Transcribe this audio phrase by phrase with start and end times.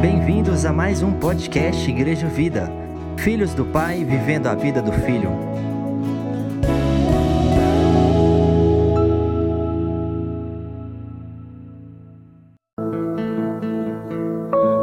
[0.00, 2.70] Bem-vindos a mais um podcast Igreja Vida.
[3.16, 5.28] Filhos do Pai vivendo a vida do Filho.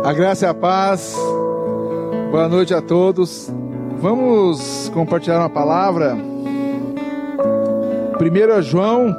[0.04, 1.16] A graça e a paz.
[2.30, 3.50] Boa noite a todos.
[4.02, 6.18] Vamos compartilhar uma palavra.
[8.20, 9.16] 1 João,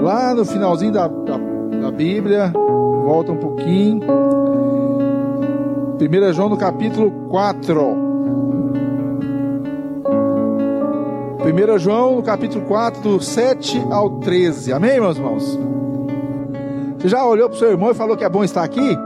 [0.00, 1.38] lá no finalzinho da, da,
[1.82, 2.52] da Bíblia,
[3.04, 4.00] volta um pouquinho.
[6.00, 8.04] 1 João no capítulo 4.
[11.44, 14.72] 1 João no capítulo 4, do 7 ao 13.
[14.72, 15.58] Amém, meus irmãos?
[16.98, 18.98] Você já olhou para o seu irmão e falou que é bom estar aqui?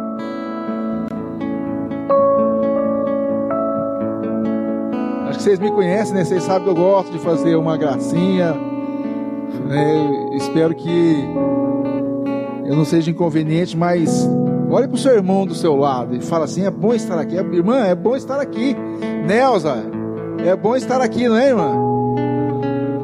[5.27, 6.25] Acho que vocês me conhecem, né?
[6.25, 8.55] Vocês sabem que eu gosto de fazer uma gracinha.
[9.67, 10.37] Né?
[10.37, 11.25] Espero que
[12.69, 14.29] eu não seja inconveniente, mas
[14.71, 17.35] olhe para o seu irmão do seu lado e fala assim: é bom estar aqui.
[17.35, 18.77] Irmã, é bom estar aqui.
[19.27, 19.85] Nelza,
[20.45, 21.73] é bom estar aqui, não é, irmã?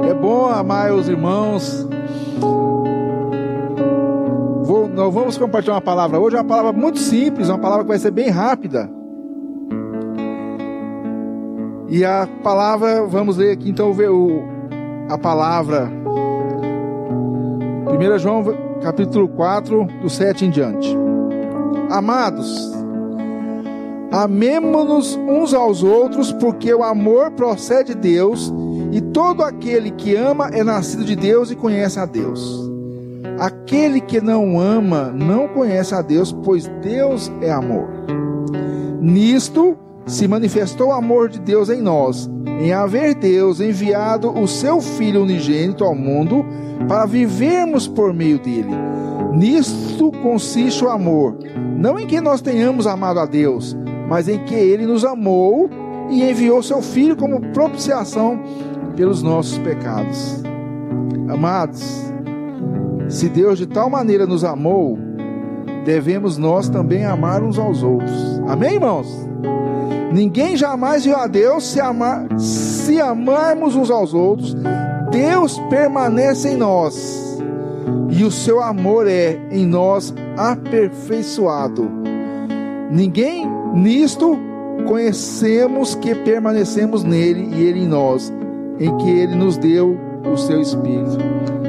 [0.07, 1.89] É bom amar os irmãos.
[4.65, 7.99] Vou, nós vamos compartilhar uma palavra hoje, uma palavra muito simples, uma palavra que vai
[7.99, 8.91] ser bem rápida.
[11.89, 14.43] E a palavra, vamos ler aqui então o,
[15.09, 15.91] a palavra.
[17.87, 18.43] 1 João
[18.85, 20.95] capítulo 4, do 7 em diante.
[21.91, 22.71] Amados,
[24.13, 28.53] amemo-nos uns aos outros, porque o amor procede de Deus,
[28.93, 32.71] e todo aquele que ama é nascido de Deus e conhece a Deus.
[33.39, 37.89] Aquele que não ama não conhece a Deus, pois Deus é amor.
[39.01, 42.29] Nisto se manifestou o amor de Deus em nós,
[42.61, 46.45] em haver Deus enviado o seu Filho unigênito ao mundo
[46.89, 48.75] para vivermos por meio dele.
[49.33, 51.37] Nisto consiste o amor,
[51.77, 53.77] não em que nós tenhamos amado a Deus,
[54.09, 55.69] mas em que ele nos amou
[56.11, 58.41] e enviou seu Filho como propiciação
[58.97, 60.43] pelos nossos pecados.
[61.29, 62.05] Amados,
[63.09, 64.99] se Deus de tal maneira nos amou,
[65.85, 68.41] devemos nós também amar uns aos outros.
[68.47, 69.29] Amém, irmãos?
[70.15, 74.55] Ninguém jamais viu a Deus se, amar, se amarmos uns aos outros.
[75.11, 77.43] Deus permanece em nós
[78.11, 81.91] e o seu amor é em nós aperfeiçoado.
[82.93, 83.45] Ninguém
[83.75, 84.39] nisto
[84.87, 88.33] conhecemos que permanecemos nele e ele em nós,
[88.79, 89.99] em que ele nos deu
[90.33, 91.19] o seu espírito.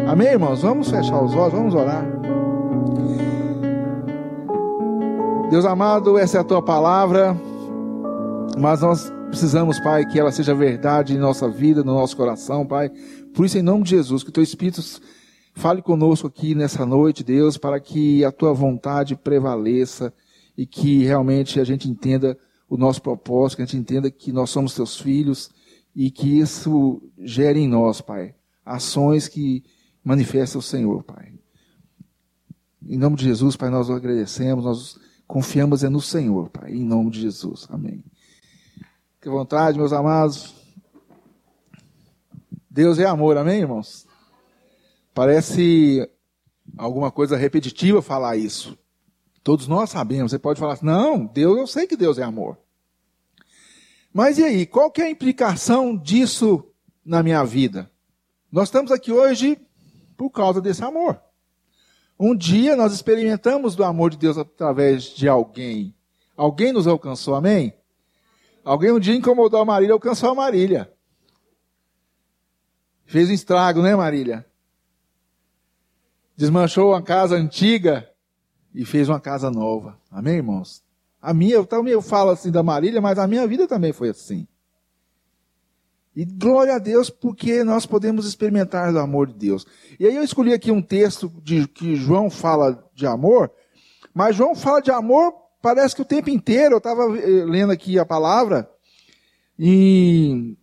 [0.08, 0.62] Amém, irmãos?
[0.62, 2.06] Vamos fechar os olhos, vamos orar.
[5.50, 7.36] Deus amado, essa é a tua palavra,
[8.60, 12.90] mas nós precisamos, Pai, que ela seja verdade em nossa vida, no nosso coração, Pai.
[13.34, 14.82] Por isso, em nome de Jesus, que o teu Espírito
[15.54, 20.14] fale conosco aqui nessa noite, Deus, para que a tua vontade prevaleça
[20.58, 22.38] e que realmente a gente entenda
[22.70, 25.50] o nosso propósito, que a gente entenda que nós somos teus filhos
[25.96, 28.36] e que isso gere em nós, Pai,
[28.66, 29.64] ações que
[30.04, 31.34] manifesta o Senhor, Pai.
[32.88, 37.10] Em nome de Jesus, Pai, nós agradecemos, nós confiamos é no Senhor, Pai, em nome
[37.10, 37.68] de Jesus.
[37.70, 38.04] Amém.
[39.26, 40.54] Que vontade, meus amados.
[42.70, 44.06] Deus é amor, amém, irmãos?
[45.16, 46.08] Parece
[46.78, 48.78] alguma coisa repetitiva falar isso.
[49.44, 50.30] Todos nós sabemos.
[50.30, 52.56] Você pode falar assim, não, Deus, eu sei que Deus é amor.
[54.14, 56.64] Mas e aí, qual que é a implicação disso
[57.04, 57.90] na minha vida?
[58.52, 59.58] Nós estamos aqui hoje
[60.16, 61.20] por causa desse amor.
[62.20, 65.96] Um dia nós experimentamos do amor de Deus através de alguém.
[66.38, 67.74] Alguém nos alcançou, amém?
[68.66, 70.92] Alguém um dia incomodou a Marília, alcançou a Marília.
[73.06, 74.44] Fez um estrago, né, Marília?
[76.36, 78.10] Desmanchou uma casa antiga
[78.74, 80.00] e fez uma casa nova.
[80.10, 80.84] Amém, irmãos?
[81.22, 84.10] A minha, eu também eu falo assim da Marília, mas a minha vida também foi
[84.10, 84.48] assim.
[86.16, 89.68] E glória a Deus porque nós podemos experimentar do amor de Deus.
[90.00, 93.52] E aí eu escolhi aqui um texto de que João fala de amor,
[94.12, 96.76] mas João fala de amor parece que o tempo inteiro.
[96.76, 98.70] Eu estava eh, lendo aqui a palavra
[99.58, 100.56] e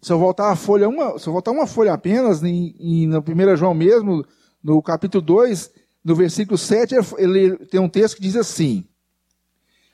[0.00, 3.18] se eu voltar a folha uma, se eu voltar uma folha apenas em, em no
[3.18, 4.24] 1 João mesmo,
[4.64, 5.70] no capítulo 2,
[6.02, 8.86] no versículo 7, ele tem um texto que diz assim: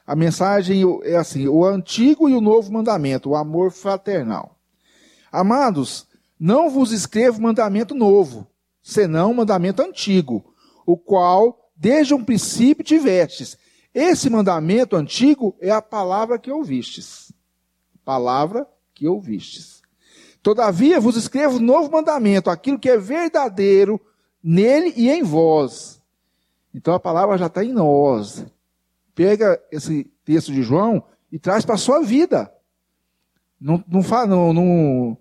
[0.06, 4.56] a mensagem é assim: o antigo e o novo mandamento, o amor fraternal.
[5.32, 6.06] Amados,
[6.38, 8.46] não vos escrevo mandamento novo,
[8.80, 10.54] senão mandamento antigo,
[10.86, 13.60] o qual desde um princípio tivestes.
[13.94, 17.32] Esse mandamento antigo é a palavra que ouvistes.
[18.04, 19.82] Palavra que ouvistes.
[20.42, 24.00] Todavia vos escrevo novo mandamento, aquilo que é verdadeiro
[24.42, 26.02] nele e em vós,
[26.74, 28.44] Então a palavra já está em nós.
[29.14, 32.52] Pega esse texto de João e traz para a sua vida.
[33.60, 35.18] Não, não, não, não,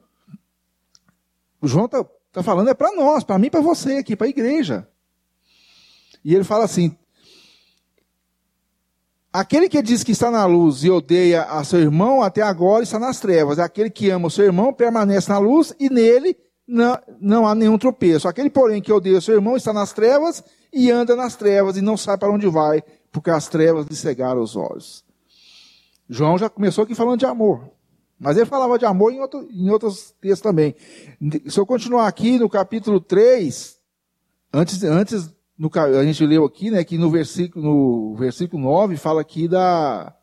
[1.62, 4.30] o João está tá falando é para nós, para mim, para você aqui, para a
[4.30, 4.88] igreja.
[6.24, 6.98] E ele fala assim:
[9.34, 13.00] Aquele que diz que está na luz e odeia a seu irmão, até agora está
[13.00, 13.60] nas trevas.
[13.60, 16.36] Aquele que ama o seu irmão permanece na luz e nele
[16.68, 18.28] não, não há nenhum tropeço.
[18.28, 20.44] Aquele, porém, que odeia o seu irmão está nas trevas
[20.74, 24.42] e anda nas trevas e não sabe para onde vai, porque as trevas lhe cegaram
[24.42, 25.04] os olhos.
[26.10, 27.70] João já começou aqui falando de amor.
[28.20, 30.76] Mas ele falava de amor em, outro, em outros textos também.
[31.48, 33.78] Se eu continuar aqui no capítulo 3,
[34.54, 39.22] antes, antes no, a gente leu aqui, né, que no versículo, no versículo 9 fala
[39.22, 40.16] aqui da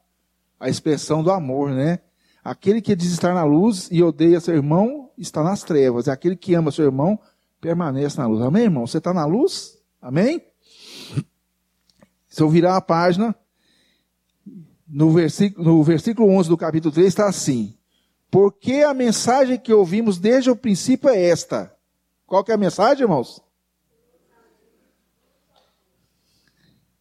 [0.59, 2.01] a expressão do amor, né?
[2.43, 6.07] Aquele que diz estar na luz e odeia seu irmão está nas trevas.
[6.07, 7.19] E aquele que ama seu irmão
[7.61, 8.43] permanece na luz.
[8.43, 8.87] Amém, irmão?
[8.87, 9.79] Você está na luz?
[10.01, 10.43] Amém?
[12.29, 13.35] Se eu virar a página,
[14.87, 17.77] no versículo, no versículo 11 do capítulo 3 está assim:
[18.31, 21.75] Porque a mensagem que ouvimos desde o princípio é esta.
[22.27, 23.43] Qual que é a mensagem, irmãos?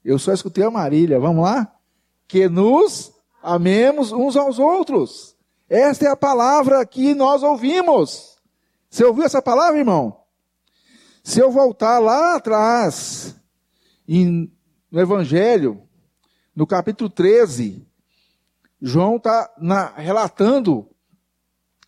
[0.07, 1.19] Eu só escutei a Marília.
[1.19, 1.69] Vamos lá?
[2.29, 3.11] Que nos
[3.43, 5.35] amemos uns aos outros.
[5.67, 8.37] Esta é a palavra que nós ouvimos.
[8.89, 10.17] Você ouviu essa palavra, irmão?
[11.21, 13.35] Se eu voltar lá atrás,
[14.07, 14.49] em,
[14.89, 15.83] no Evangelho,
[16.55, 17.85] no capítulo 13,
[18.81, 19.53] João está
[19.97, 20.87] relatando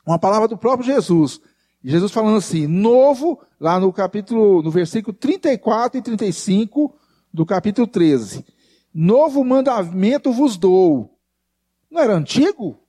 [0.06, 1.40] uma palavra do próprio Jesus.
[1.82, 6.99] Jesus falando assim, novo, lá no capítulo, no versículo 34 e 35,
[7.34, 8.46] do capítulo 13.
[8.94, 11.18] Novo mandamento vos dou.
[11.90, 12.80] Não era antigo?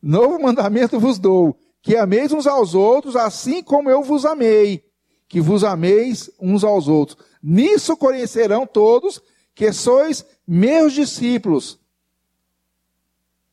[0.00, 4.84] Novo mandamento vos dou, que ameis uns aos outros, assim como eu vos amei,
[5.28, 7.18] que vos ameis uns aos outros.
[7.42, 9.20] Nisso conhecerão todos
[9.54, 11.80] que sois meus discípulos,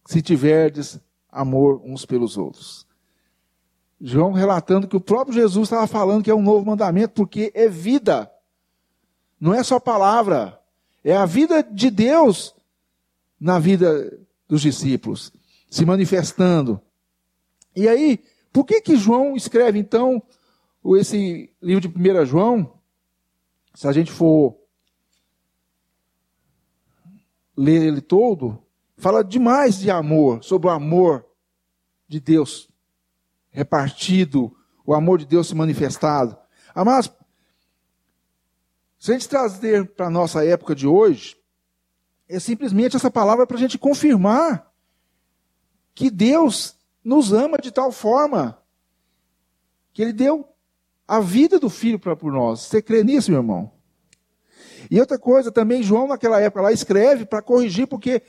[0.05, 0.99] se tiverdes
[1.31, 2.85] amor uns pelos outros.
[3.99, 7.67] João relatando que o próprio Jesus estava falando que é um novo mandamento, porque é
[7.67, 8.31] vida.
[9.45, 10.59] Não é só palavra,
[11.03, 12.55] é a vida de Deus
[13.39, 14.11] na vida
[14.47, 15.31] dos discípulos,
[15.69, 16.81] se manifestando.
[17.75, 20.19] E aí, por que que João escreve então
[20.97, 22.73] esse livro de 1 João?
[23.75, 24.57] Se a gente for
[27.55, 28.57] ler ele todo,
[28.97, 31.23] fala demais de amor, sobre o amor
[32.07, 32.67] de Deus
[33.51, 36.35] repartido, o amor de Deus se manifestado.
[36.75, 37.13] Mas
[39.05, 41.37] se a gente trazer para a nossa época de hoje,
[42.27, 44.73] é simplesmente essa palavra para a gente confirmar
[45.93, 48.59] que Deus nos ama de tal forma
[49.93, 50.49] que Ele deu
[51.07, 52.61] a vida do Filho para por nós.
[52.61, 53.71] Você crê nisso, meu irmão?
[54.89, 58.23] E outra coisa também, João naquela época lá escreve para corrigir, porque,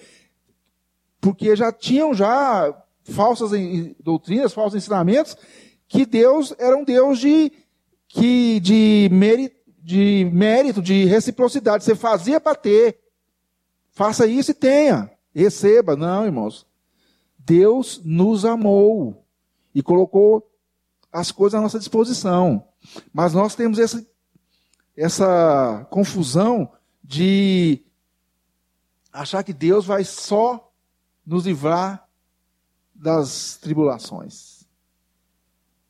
[1.22, 3.50] porque já tinham já falsas
[3.98, 5.38] doutrinas, falsos ensinamentos,
[5.88, 7.50] que Deus era um Deus de,
[8.08, 9.55] que, de mérito
[9.86, 11.84] de mérito, de reciprocidade.
[11.84, 12.98] Você fazia para ter.
[13.92, 15.08] Faça isso e tenha.
[15.32, 15.94] Receba.
[15.94, 16.66] Não, irmãos.
[17.38, 19.24] Deus nos amou
[19.72, 20.50] e colocou
[21.12, 22.66] as coisas à nossa disposição.
[23.12, 24.04] Mas nós temos essa,
[24.96, 27.84] essa confusão de
[29.12, 30.68] achar que Deus vai só
[31.24, 32.08] nos livrar
[32.92, 34.66] das tribulações.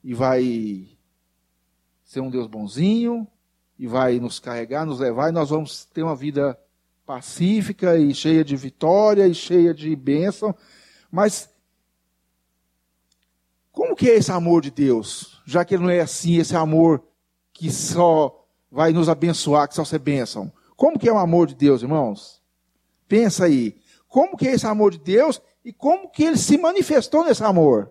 [0.05, 0.87] E vai
[2.05, 3.27] ser um Deus bonzinho,
[3.79, 6.59] e vai nos carregar, nos levar, e nós vamos ter uma vida
[7.05, 10.55] pacífica e cheia de vitória e cheia de bênção.
[11.11, 11.49] Mas
[13.71, 15.41] como que é esse amor de Deus?
[15.45, 17.03] Já que ele não é assim, esse amor
[17.53, 20.53] que só vai nos abençoar, que só ser bênção.
[20.77, 22.43] Como que é o amor de Deus, irmãos?
[23.07, 23.81] Pensa aí.
[24.09, 27.91] Como que é esse amor de Deus e como que ele se manifestou nesse amor?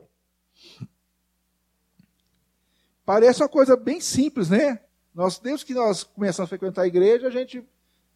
[3.05, 4.79] Parece uma coisa bem simples, né?
[5.15, 7.63] Nós, desde que nós começamos a frequentar a igreja, a gente,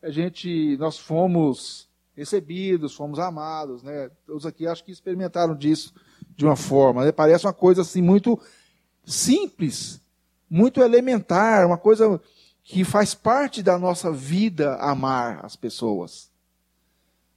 [0.03, 4.11] a gente, nós fomos recebidos, fomos amados, né?
[4.27, 5.93] Todos aqui acho que experimentaram disso
[6.35, 7.05] de uma forma.
[7.05, 7.13] Né?
[7.13, 8.37] Parece uma coisa assim muito
[9.05, 10.01] simples,
[10.49, 12.19] muito elementar, uma coisa
[12.65, 16.29] que faz parte da nossa vida amar as pessoas.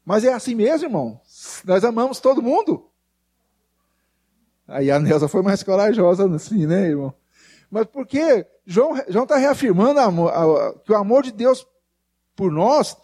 [0.04, 1.20] Mas é assim mesmo, irmão.
[1.64, 2.88] Nós amamos todo mundo.
[4.66, 7.14] Aí a Nelsa foi mais corajosa assim, né, irmão?
[7.72, 11.66] Mas por que João está reafirmando a, a, que o amor de Deus
[12.36, 12.94] por nós,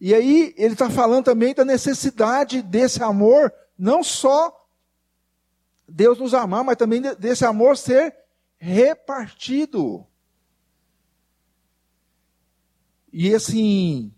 [0.00, 4.66] e aí ele está falando também da necessidade desse amor, não só
[5.86, 8.16] Deus nos amar, mas também desse amor ser
[8.56, 10.06] repartido.
[13.12, 14.10] E assim,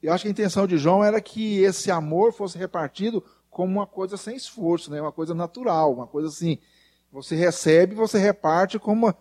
[0.00, 3.88] eu acho que a intenção de João era que esse amor fosse repartido como uma
[3.88, 5.00] coisa sem esforço, né?
[5.00, 6.60] uma coisa natural, uma coisa assim.
[7.12, 9.16] Você recebe, você reparte como uma,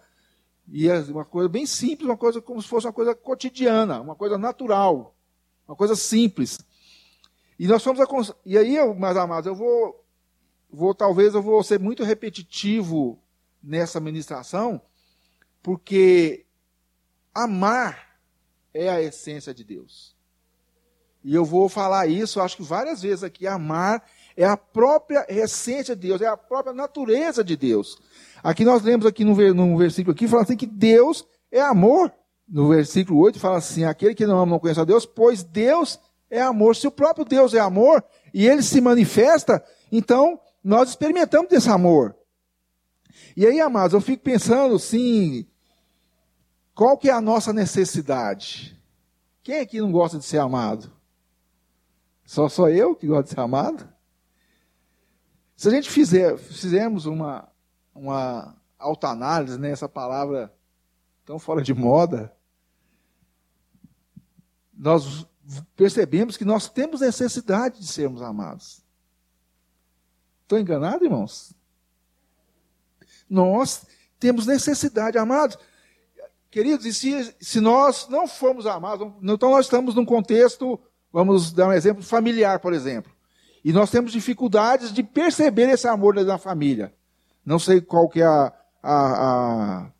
[0.67, 4.15] e é uma coisa bem simples, uma coisa como se fosse uma coisa cotidiana, uma
[4.15, 5.15] coisa natural,
[5.67, 6.59] uma coisa simples.
[7.57, 10.05] E nós fomos a, e aí, meus amados, eu vou,
[10.71, 13.19] vou talvez eu vou ser muito repetitivo
[13.61, 14.81] nessa ministração,
[15.61, 16.45] porque
[17.33, 18.17] amar
[18.73, 20.15] é a essência de Deus.
[21.23, 24.05] E eu vou falar isso, acho que várias vezes aqui, amar
[24.39, 27.99] é a própria essência de Deus, é a própria natureza de Deus.
[28.41, 32.09] Aqui nós lemos aqui no, versículo aqui, fala assim que Deus é amor.
[32.47, 35.99] No versículo 8 fala assim, aquele que não ama não conhece a Deus, pois Deus
[36.29, 36.73] é amor.
[36.77, 38.01] Se o próprio Deus é amor
[38.33, 42.15] e ele se manifesta, então nós experimentamos desse amor.
[43.35, 45.45] E aí, amados, eu fico pensando assim,
[46.73, 48.81] qual que é a nossa necessidade?
[49.43, 50.89] Quem aqui não gosta de ser amado?
[52.23, 53.98] Só só eu que gosto de ser amado?
[55.59, 57.45] Se a gente fizer, fizermos uma,
[57.93, 60.55] uma autoanálise, né, essa palavra
[61.25, 62.33] tão fora de moda,
[64.73, 65.27] nós
[65.75, 68.85] percebemos que nós temos necessidade de sermos amados.
[70.43, 71.53] Estou enganado, irmãos?
[73.29, 73.85] Nós
[74.17, 75.57] temos necessidade, amados.
[76.49, 80.79] Queridos, e se, se nós não formos amados, então nós estamos num contexto,
[81.11, 83.18] vamos dar um exemplo familiar, por exemplo.
[83.63, 86.93] E nós temos dificuldades de perceber esse amor da família.
[87.45, 89.91] Não sei qual que é a, a,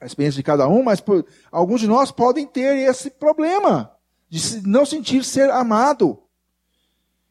[0.00, 3.92] a experiência de cada um, mas por, alguns de nós podem ter esse problema
[4.28, 6.22] de não sentir ser amado.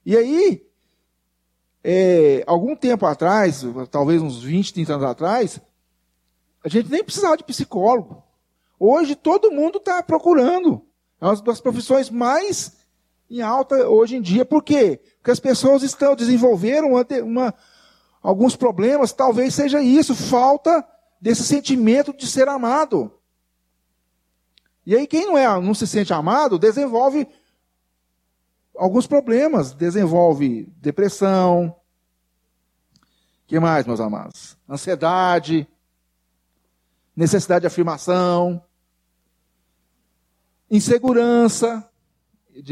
[0.06, 0.66] E aí,
[1.84, 5.60] é, algum tempo atrás, talvez uns 20, 30 anos atrás,
[6.64, 8.24] a gente nem precisava de psicólogo.
[8.80, 10.86] Hoje todo mundo está procurando.
[11.20, 12.83] É uma das profissões mais
[13.30, 14.46] em alta hoje em dia.
[14.46, 15.01] Por quê?
[15.18, 17.53] Porque as pessoas estão desenvolveram uma, uma,
[18.22, 20.86] alguns problemas, talvez seja isso, falta
[21.20, 23.12] desse sentimento de ser amado.
[24.86, 27.27] E aí quem não é, não se sente amado, desenvolve
[28.75, 31.75] alguns problemas, desenvolve depressão,
[33.48, 34.58] que mais, meus amados?
[34.68, 35.68] Ansiedade,
[37.15, 38.63] necessidade de afirmação,
[40.70, 41.88] insegurança,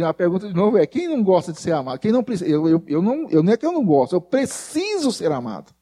[0.05, 1.99] a pergunta de novo é: quem não gosta de ser amado?
[1.99, 2.49] Quem não precisa?
[2.49, 5.73] Eu, eu, eu, não, eu não é que eu não gosto, eu preciso ser amado.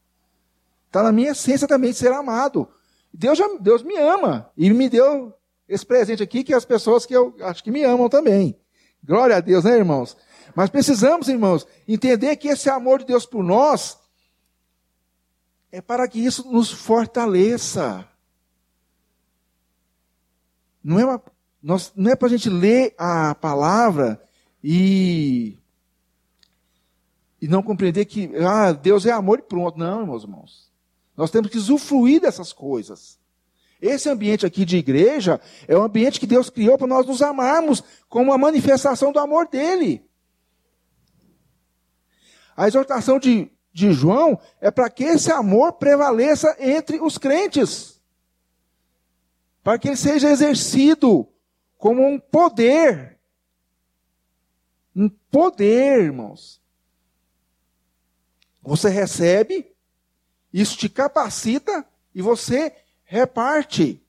[0.88, 2.68] Está na minha essência também ser amado.
[3.14, 5.34] Deus, já, Deus me ama e me deu
[5.68, 8.60] esse presente aqui que as pessoas que eu acho que me amam também.
[9.04, 10.18] Glória a Deus, né, irmãos?
[10.56, 14.00] Mas precisamos, irmãos, entender que esse amor de Deus por nós
[15.72, 18.08] é para que isso nos fortaleça.
[20.84, 21.22] Não é uma
[21.62, 24.22] nós, não é para a gente ler a palavra
[24.64, 25.58] e,
[27.42, 29.78] e não compreender que ah, Deus é amor e pronto.
[29.78, 30.72] Não, meus irmãos.
[31.16, 33.20] Nós temos que usufruir dessas coisas.
[33.82, 37.84] Esse ambiente aqui de igreja é um ambiente que Deus criou para nós nos amarmos
[38.08, 40.06] como uma manifestação do amor dele.
[42.56, 48.02] A exortação de, de João é para que esse amor prevaleça entre os crentes.
[49.64, 51.28] Para que ele seja exercido
[51.80, 53.18] como um poder.
[54.96, 56.62] Um poder, irmãos.
[58.62, 59.74] Você recebe,
[60.54, 64.06] isso te capacita e você reparte.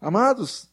[0.00, 0.68] Amados,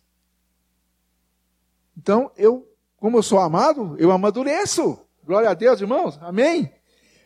[1.98, 5.00] então eu, como eu sou amado, eu amadureço.
[5.24, 6.18] Glória a Deus, irmãos.
[6.22, 6.72] Amém?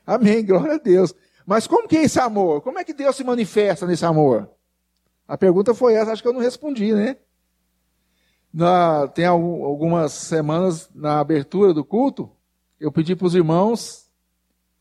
[0.05, 1.13] Amém, glória a Deus.
[1.45, 2.61] Mas como que é esse amor?
[2.61, 4.49] Como é que Deus se manifesta nesse amor?
[5.29, 7.15] A pergunta foi essa, acho que eu não respondi, né?
[8.51, 12.31] Na, tem algumas semanas na abertura do culto,
[12.79, 14.09] eu pedi para os irmãos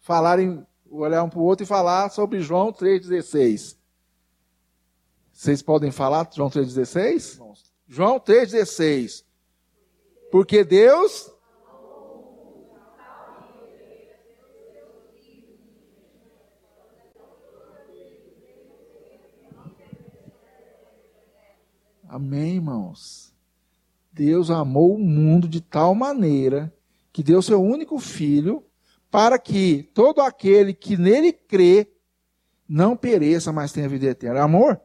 [0.01, 3.77] falarem, olhar um para o outro e falar sobre João 3,16.
[5.31, 7.43] Vocês podem falar João 3,16?
[7.87, 9.25] João 3,16.
[10.33, 11.31] Porque Deus
[22.11, 23.35] Amém, irmãos?
[24.11, 26.73] Deus amou o mundo de tal maneira
[27.13, 28.65] que deu seu único filho
[29.11, 31.93] para que todo aquele que nele crê
[32.67, 34.43] não pereça, mas tenha vida eterna.
[34.43, 34.81] Amor?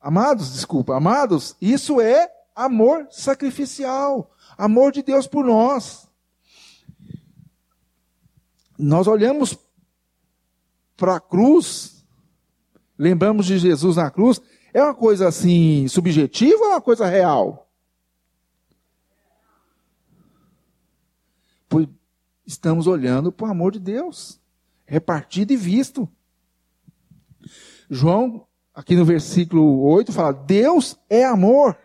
[0.00, 6.08] Amados, desculpa, amados, isso é amor sacrificial, amor de Deus por nós.
[8.78, 9.58] Nós olhamos
[10.96, 12.02] para a cruz,
[12.96, 14.40] lembramos de Jesus na cruz,
[14.72, 17.68] É uma coisa assim subjetiva ou é uma coisa real?
[21.68, 21.88] Pois
[22.46, 24.40] estamos olhando para o amor de Deus,
[24.86, 26.08] repartido e visto.
[27.90, 31.76] João, aqui no versículo 8, fala: Deus é amor.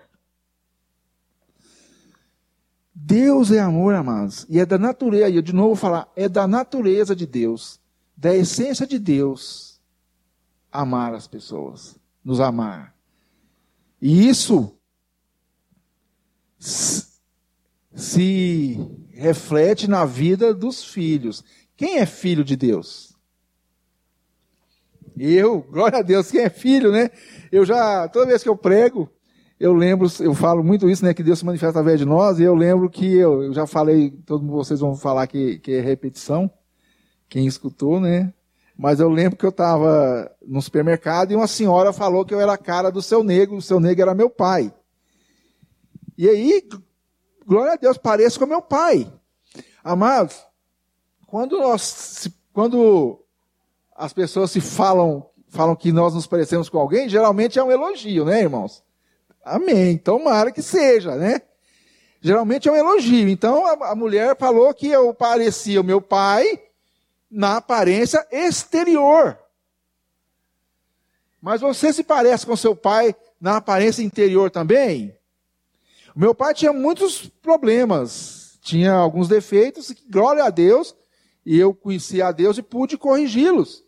[2.94, 4.46] Deus é amor, amados.
[4.48, 7.80] E é da natureza, e eu de novo vou falar, é da natureza de Deus,
[8.16, 9.82] da essência de Deus,
[10.72, 12.96] amar as pessoas, nos amar.
[14.02, 14.78] E isso
[17.94, 18.78] se
[19.12, 21.44] reflete na vida dos filhos.
[21.76, 23.14] Quem é filho de Deus?
[25.18, 27.10] Eu, glória a Deus, quem é filho, né?
[27.52, 29.10] Eu já, toda vez que eu prego,
[29.60, 31.14] eu lembro, eu falo muito isso, né?
[31.14, 34.12] Que Deus se manifesta através de nós, e eu lembro que eu, eu já falei,
[34.26, 36.50] todos vocês vão falar que, que é repetição,
[37.30, 38.34] quem escutou, né?
[38.78, 42.54] Mas eu lembro que eu estava no supermercado e uma senhora falou que eu era
[42.54, 44.74] a cara do seu negro, o seu negro era meu pai.
[46.18, 46.68] E aí,
[47.46, 49.12] glória a Deus, pareço com meu pai.
[49.84, 50.44] Amados,
[51.28, 53.20] quando nós, quando
[53.96, 58.26] as pessoas se falam, falam que nós nos parecemos com alguém, geralmente é um elogio,
[58.26, 58.84] né, irmãos?
[59.44, 59.98] Amém.
[59.98, 61.42] Tomara que seja, né?
[62.22, 63.28] Geralmente é um elogio.
[63.28, 66.60] Então a, a mulher falou que eu parecia o meu pai
[67.34, 69.38] na aparência exterior.
[71.42, 75.18] Mas você se parece com seu pai na aparência interior também?
[76.16, 80.96] Meu pai tinha muitos problemas, tinha alguns defeitos, glória a Deus,
[81.44, 83.84] e eu conheci a Deus e pude corrigi-los.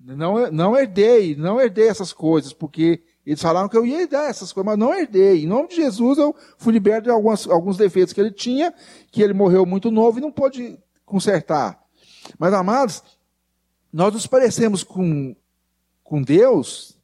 [0.00, 4.52] Não, não herdei, não herdei essas coisas, porque eles falaram que eu ia herdar essas
[4.52, 5.44] coisas, mas não herdei.
[5.44, 8.74] Em nome de Jesus, eu fui liberto de algumas, alguns defeitos que ele tinha,
[9.12, 11.81] que ele morreu muito novo e não pôde consertar.
[12.38, 13.02] Mas, amados,
[13.92, 15.36] nós nos parecemos com,
[16.02, 16.98] com Deus,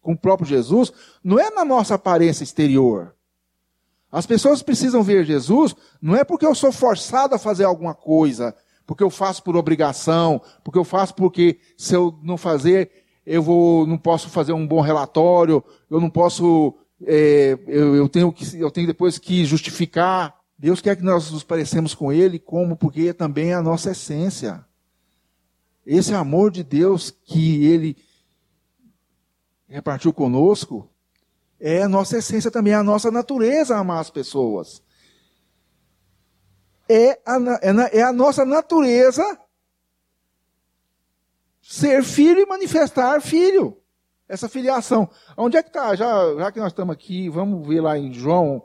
[0.00, 3.14] com o próprio Jesus, não é na nossa aparência exterior.
[4.10, 8.54] As pessoas precisam ver Jesus, não é porque eu sou forçado a fazer alguma coisa,
[8.86, 12.90] porque eu faço por obrigação, porque eu faço porque se eu não fazer,
[13.26, 18.32] eu vou, não posso fazer um bom relatório, eu não posso, é, eu, eu, tenho
[18.32, 20.34] que, eu tenho depois que justificar.
[20.58, 22.76] Deus quer que nós nos parecemos com Ele, como?
[22.76, 24.64] Porque também é a nossa essência.
[25.90, 27.96] Esse amor de Deus que Ele
[29.66, 30.86] repartiu conosco,
[31.58, 34.82] é a nossa essência também, é a nossa natureza amar as pessoas.
[36.86, 39.24] É a, é, é a nossa natureza
[41.62, 43.78] ser filho e manifestar filho.
[44.28, 45.08] Essa filiação.
[45.38, 45.94] Onde é que está?
[45.94, 48.62] Já, já que nós estamos aqui, vamos ver lá em João.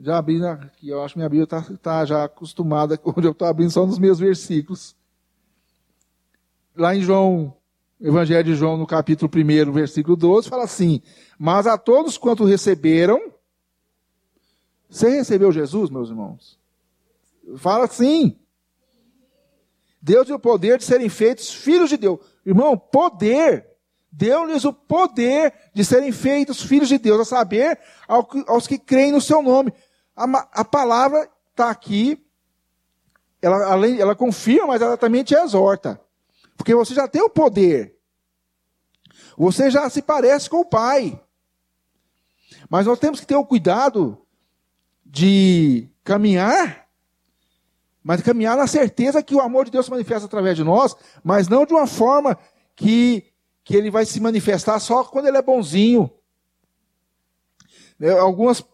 [0.00, 3.48] Já abri aqui, eu acho que minha Bíblia está tá já acostumada, onde eu estou
[3.48, 4.94] abrindo só nos meus versículos.
[6.76, 7.54] Lá em João
[8.00, 11.00] Evangelho de João, no capítulo 1, versículo 12, fala assim:
[11.38, 13.32] Mas a todos quanto receberam.
[14.90, 16.58] Você recebeu Jesus, meus irmãos?
[17.56, 18.38] Fala assim.
[20.02, 22.20] Deus deu o poder de serem feitos filhos de Deus.
[22.44, 23.66] Irmão, poder.
[24.12, 29.20] Deu-lhes o poder de serem feitos filhos de Deus, a saber, aos que creem no
[29.20, 29.72] seu nome.
[30.14, 30.24] A,
[30.60, 32.22] a palavra está aqui,
[33.42, 36.00] ela, além, ela confirma, mas ela também te exorta.
[36.56, 37.96] Porque você já tem o poder.
[39.36, 41.20] Você já se parece com o Pai.
[42.68, 44.18] Mas nós temos que ter o cuidado
[45.04, 46.86] de caminhar,
[48.02, 51.48] mas caminhar na certeza que o amor de Deus se manifesta através de nós, mas
[51.48, 52.38] não de uma forma
[52.74, 53.24] que,
[53.62, 56.10] que ele vai se manifestar só quando ele é bonzinho.
[57.98, 58.64] Né, algumas,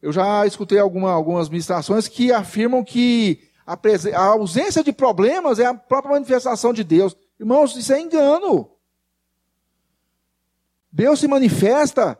[0.00, 3.78] eu já escutei alguma, algumas ministrações que afirmam que a,
[4.14, 7.16] a ausência de problemas é a própria manifestação de Deus.
[7.38, 8.70] Irmãos, isso é engano.
[10.90, 12.18] Deus se manifesta,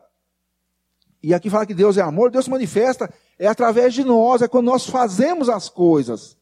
[1.22, 4.48] e aqui fala que Deus é amor, Deus se manifesta é através de nós, é
[4.48, 6.36] quando nós fazemos as coisas.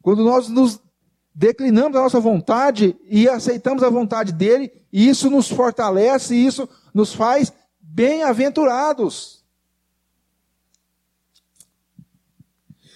[0.00, 0.80] Quando nós nos
[1.34, 7.52] declinamos a nossa vontade e aceitamos a vontade dele, isso nos fortalece, isso nos faz
[7.80, 9.44] bem-aventurados.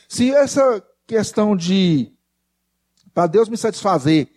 [0.08, 2.12] Se essa questão de
[3.14, 4.28] para Deus me satisfazer,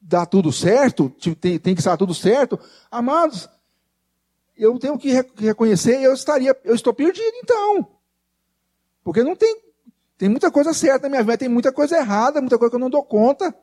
[0.00, 1.10] dar tudo certo,
[1.40, 2.58] tem, tem que estar tudo certo,
[2.90, 3.48] amados,
[4.56, 7.96] eu tenho que reconhecer, eu estaria, eu estou perdido então.
[9.02, 9.60] Porque não tem,
[10.18, 12.80] tem muita coisa certa na minha vida, tem muita coisa errada, muita coisa que eu
[12.80, 13.54] não dou conta,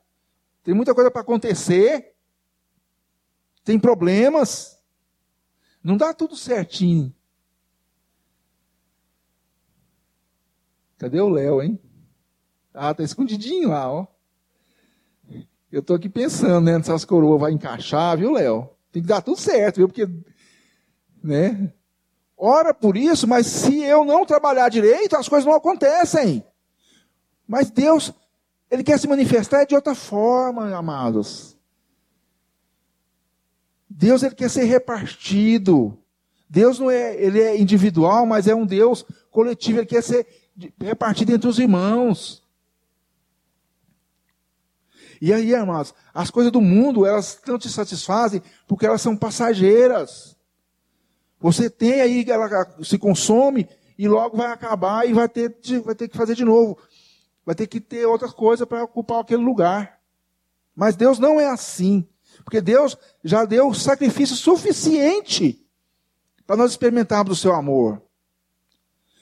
[0.64, 2.16] tem muita coisa para acontecer,
[3.64, 4.80] tem problemas,
[5.84, 7.14] não dá tudo certinho.
[10.98, 11.80] Cadê o Léo, hein?
[12.74, 14.08] Ah, tá escondidinho lá, ó.
[15.72, 16.82] Eu estou aqui pensando, né?
[16.82, 18.70] Se as coroas vai encaixar, viu, Léo?
[18.92, 19.88] Tem que dar tudo certo, viu?
[19.88, 20.08] Porque,
[21.22, 21.74] né?
[22.38, 26.44] Ora por isso, mas se eu não trabalhar direito, as coisas não acontecem.
[27.46, 28.14] Mas Deus,
[28.72, 31.58] Ele quer se manifestar de outra forma, amados.
[33.90, 35.98] Deus, Ele quer ser repartido.
[36.50, 39.80] Deus não é, Ele é individual, mas é um Deus coletivo.
[39.80, 40.26] Ele quer ser
[40.80, 42.47] repartido entre os irmãos.
[45.22, 50.36] E aí, amados, as coisas do mundo, elas não te satisfazem porque elas são passageiras.
[51.40, 56.08] Você tem aí, ela se consome e logo vai acabar e vai ter, vai ter
[56.08, 56.78] que fazer de novo.
[57.46, 60.00] Vai ter que ter outra coisa para ocupar aquele lugar.
[60.76, 62.08] Mas Deus não é assim.
[62.44, 65.66] Porque Deus já deu sacrifício suficiente
[66.46, 68.02] para nós experimentarmos o seu amor.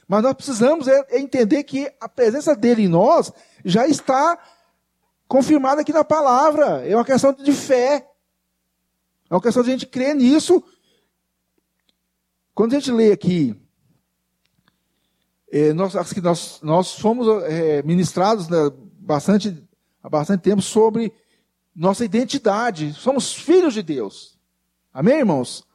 [0.08, 3.32] Mas nós precisamos é, é entender que a presença dele em nós
[3.64, 4.38] já está
[5.28, 6.88] confirmada aqui na palavra.
[6.88, 8.08] É uma questão de fé.
[9.30, 10.64] É uma questão de a gente crer nisso.
[12.54, 13.56] Quando a gente lê aqui,
[15.52, 18.58] é, nós, nós, nós fomos é, ministrados né,
[19.00, 19.64] bastante,
[20.02, 21.14] há bastante tempo sobre
[21.76, 22.94] nossa identidade.
[22.94, 24.38] Somos filhos de Deus.
[24.94, 25.66] Amém, irmãos?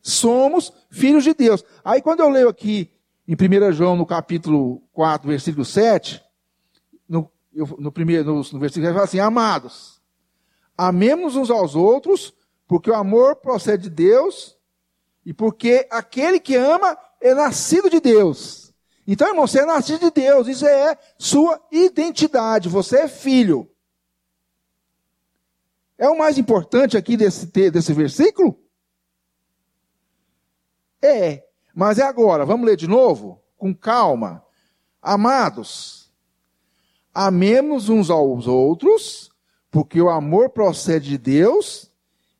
[0.00, 1.64] Somos filhos de Deus.
[1.84, 2.90] Aí quando eu leio aqui
[3.26, 6.27] em 1 João, no capítulo 4, versículo 7, no,
[7.52, 10.00] eu, no primeiro, no, no versículo ele fala assim, amados,
[10.76, 12.34] amemos uns aos outros,
[12.66, 14.56] porque o amor procede de Deus,
[15.24, 18.72] e porque aquele que ama é nascido de Deus.
[19.06, 23.70] Então, irmão, você é nascido de Deus, isso é sua identidade, você é filho.
[25.96, 28.58] É o mais importante aqui desse, desse versículo?
[31.02, 33.42] É, mas é agora, vamos ler de novo?
[33.56, 34.44] Com calma.
[35.00, 36.07] Amados,
[37.14, 39.30] amemos uns aos outros,
[39.70, 41.90] porque o amor procede de Deus,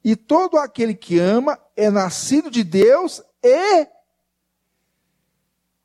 [0.04, 3.86] e todo aquele que ama é nascido de Deus e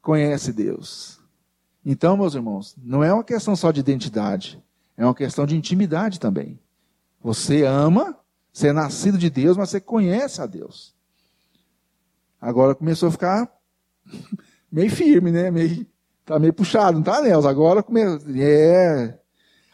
[0.01, 1.19] conhece Deus.
[1.85, 4.63] Então, meus irmãos, não é uma questão só de identidade,
[4.95, 6.59] é uma questão de intimidade também.
[7.21, 8.17] Você ama,
[8.51, 10.93] você é nascido de Deus, mas você conhece a Deus.
[12.39, 13.51] Agora começou a ficar
[14.71, 15.49] meio firme, né?
[15.49, 15.85] Meio,
[16.25, 17.47] tá meio puxado, não tá, Nelson?
[17.47, 17.85] Agora.
[18.37, 19.17] É.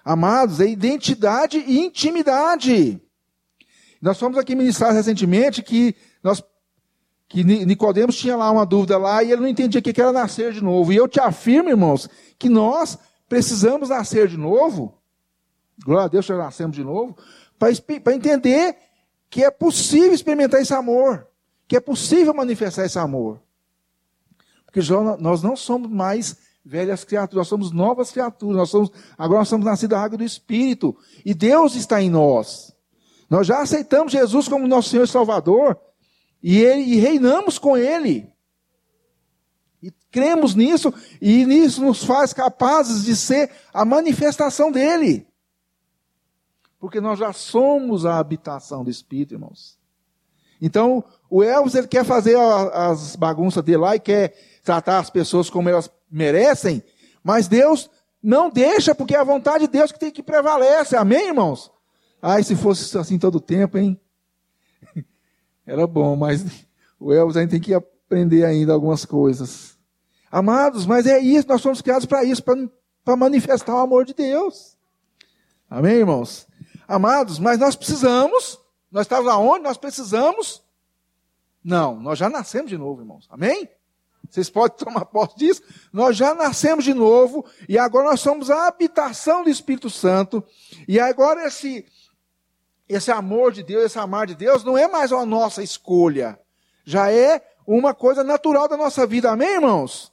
[0.03, 3.01] Amados, é identidade e intimidade.
[4.01, 6.43] Nós fomos aqui ministrar recentemente que nós
[7.27, 10.51] que Nicodemos tinha lá uma dúvida lá e ele não entendia o que era nascer
[10.51, 10.91] de novo.
[10.91, 12.09] E eu te afirmo, irmãos,
[12.39, 14.97] que nós precisamos nascer de novo.
[15.85, 17.15] Glória a Deus, já nascemos de novo,
[17.59, 18.75] para entender
[19.29, 21.29] que é possível experimentar esse amor
[21.69, 23.39] que é possível manifestar esse amor.
[24.71, 24.81] Porque
[25.19, 29.65] nós não somos mais velhas criaturas, nós somos novas criaturas, nós somos, agora nós somos
[29.65, 32.75] nascidos da água do Espírito, e Deus está em nós.
[33.27, 35.79] Nós já aceitamos Jesus como nosso Senhor e Salvador,
[36.41, 38.31] e, ele, e reinamos com Ele.
[39.81, 45.27] E cremos nisso, e nisso nos faz capazes de ser a manifestação dEle.
[46.79, 49.79] Porque nós já somos a habitação do Espírito, irmãos.
[50.61, 55.49] Então, o Elvis ele quer fazer as bagunças dele lá e quer tratar as pessoas
[55.49, 56.83] como elas merecem,
[57.23, 57.89] mas Deus
[58.21, 60.95] não deixa, porque é a vontade de Deus que tem que prevalece.
[60.95, 61.71] Amém, irmãos?
[62.21, 63.99] Ai, se fosse assim todo tempo, hein?
[65.65, 66.45] Era bom, mas
[66.99, 69.77] o Elvis ainda tem que aprender ainda algumas coisas.
[70.31, 74.77] Amados, mas é isso, nós somos criados para isso, para manifestar o amor de Deus.
[75.69, 76.47] Amém, irmãos?
[76.87, 78.59] Amados, mas nós precisamos
[78.91, 79.63] nós estávamos aonde?
[79.63, 80.63] Nós precisamos?
[81.63, 83.27] Não, nós já nascemos de novo, irmãos.
[83.29, 83.69] Amém?
[84.29, 85.61] Vocês podem tomar posse disso?
[85.91, 90.43] Nós já nascemos de novo e agora nós somos a habitação do Espírito Santo.
[90.87, 91.85] E agora esse
[92.87, 96.39] esse amor de Deus, esse amar de Deus não é mais uma nossa escolha.
[96.83, 99.29] Já é uma coisa natural da nossa vida.
[99.29, 100.11] Amém, irmãos?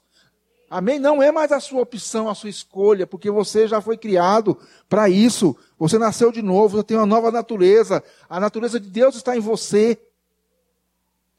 [0.69, 0.99] Amém?
[0.99, 5.09] Não é mais a sua opção, a sua escolha, porque você já foi criado para
[5.09, 5.57] isso.
[5.79, 8.03] Você nasceu de novo, você tem uma nova natureza.
[8.29, 9.99] A natureza de Deus está em você.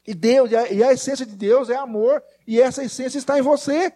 [0.08, 3.38] E Deus, e a, e a essência de Deus é amor, e essa essência está
[3.38, 3.92] em você.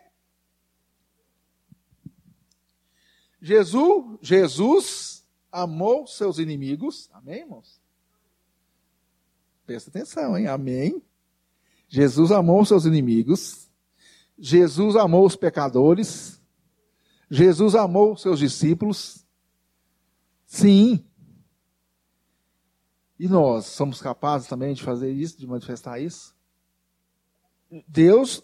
[3.40, 7.08] Jesus, Jesus amou seus inimigos.
[7.12, 7.80] Amém, irmãos?
[9.64, 10.46] Presta atenção, hein?
[10.46, 11.02] Amém.
[11.88, 13.62] Jesus amou seus inimigos
[14.44, 16.40] Jesus amou os pecadores,
[17.30, 19.24] Jesus amou seus discípulos.
[20.44, 21.04] Sim.
[23.18, 26.34] E nós somos capazes também de fazer isso, de manifestar isso?
[27.86, 28.42] Deus,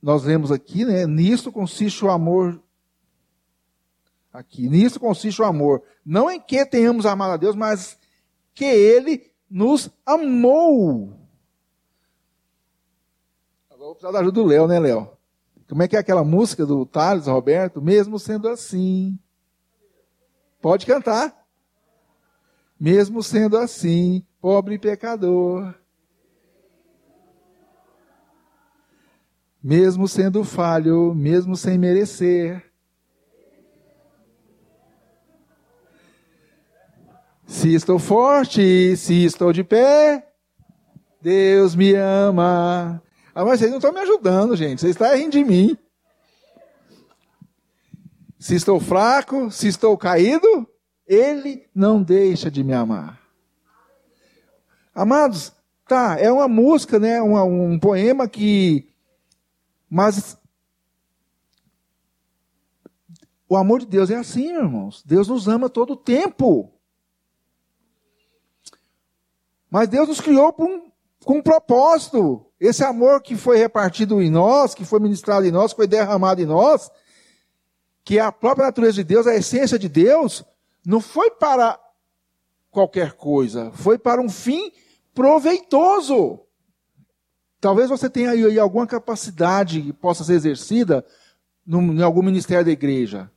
[0.00, 1.06] nós lemos aqui, né?
[1.06, 2.62] Nisso consiste o amor.
[4.32, 5.82] Aqui, nisso consiste o amor.
[6.04, 7.98] Não em que tenhamos amado a Deus, mas
[8.54, 11.18] que Ele nos amou.
[13.70, 15.10] Agora vou precisar da ajuda do Léo, né, Léo?
[15.68, 17.82] Como é que é aquela música do Thales, Roberto?
[17.82, 19.18] Mesmo sendo assim.
[20.60, 21.37] Pode cantar.
[22.78, 25.74] Mesmo sendo assim, pobre pecador.
[29.62, 32.64] Mesmo sendo falho, mesmo sem merecer.
[37.44, 40.32] Se estou forte, se estou de pé,
[41.20, 43.02] Deus me ama.
[43.34, 44.80] Ah, mas vocês não estão me ajudando, gente.
[44.80, 45.76] Vocês estão rindo de mim.
[48.38, 50.68] Se estou fraco, se estou caído,
[51.08, 53.18] Ele não deixa de me amar.
[54.94, 55.52] Amados,
[55.86, 57.22] tá, é uma música, né?
[57.22, 58.86] Um, poema que.
[59.88, 60.36] Mas.
[63.48, 65.02] O amor de Deus é assim, irmãos.
[65.02, 66.70] Deus nos ama todo o tempo.
[69.70, 70.90] Mas Deus nos criou um,
[71.24, 72.44] com um propósito.
[72.60, 76.42] Esse amor que foi repartido em nós, que foi ministrado em nós, que foi derramado
[76.42, 76.90] em nós,
[78.04, 80.44] que é a própria natureza de Deus, a essência de Deus,
[80.88, 81.78] não foi para
[82.70, 84.72] qualquer coisa, foi para um fim
[85.12, 86.40] proveitoso.
[87.60, 91.04] Talvez você tenha aí alguma capacidade que possa ser exercida
[91.66, 93.30] em algum ministério da igreja.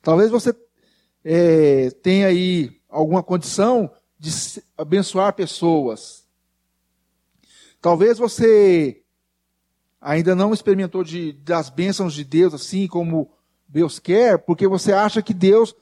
[0.00, 0.54] Talvez você
[1.24, 4.30] é, tenha aí alguma condição de
[4.78, 6.24] abençoar pessoas.
[7.80, 9.02] Talvez você
[10.00, 13.32] ainda não experimentou de, das bênçãos de Deus assim como
[13.66, 15.74] Deus quer, porque você acha que Deus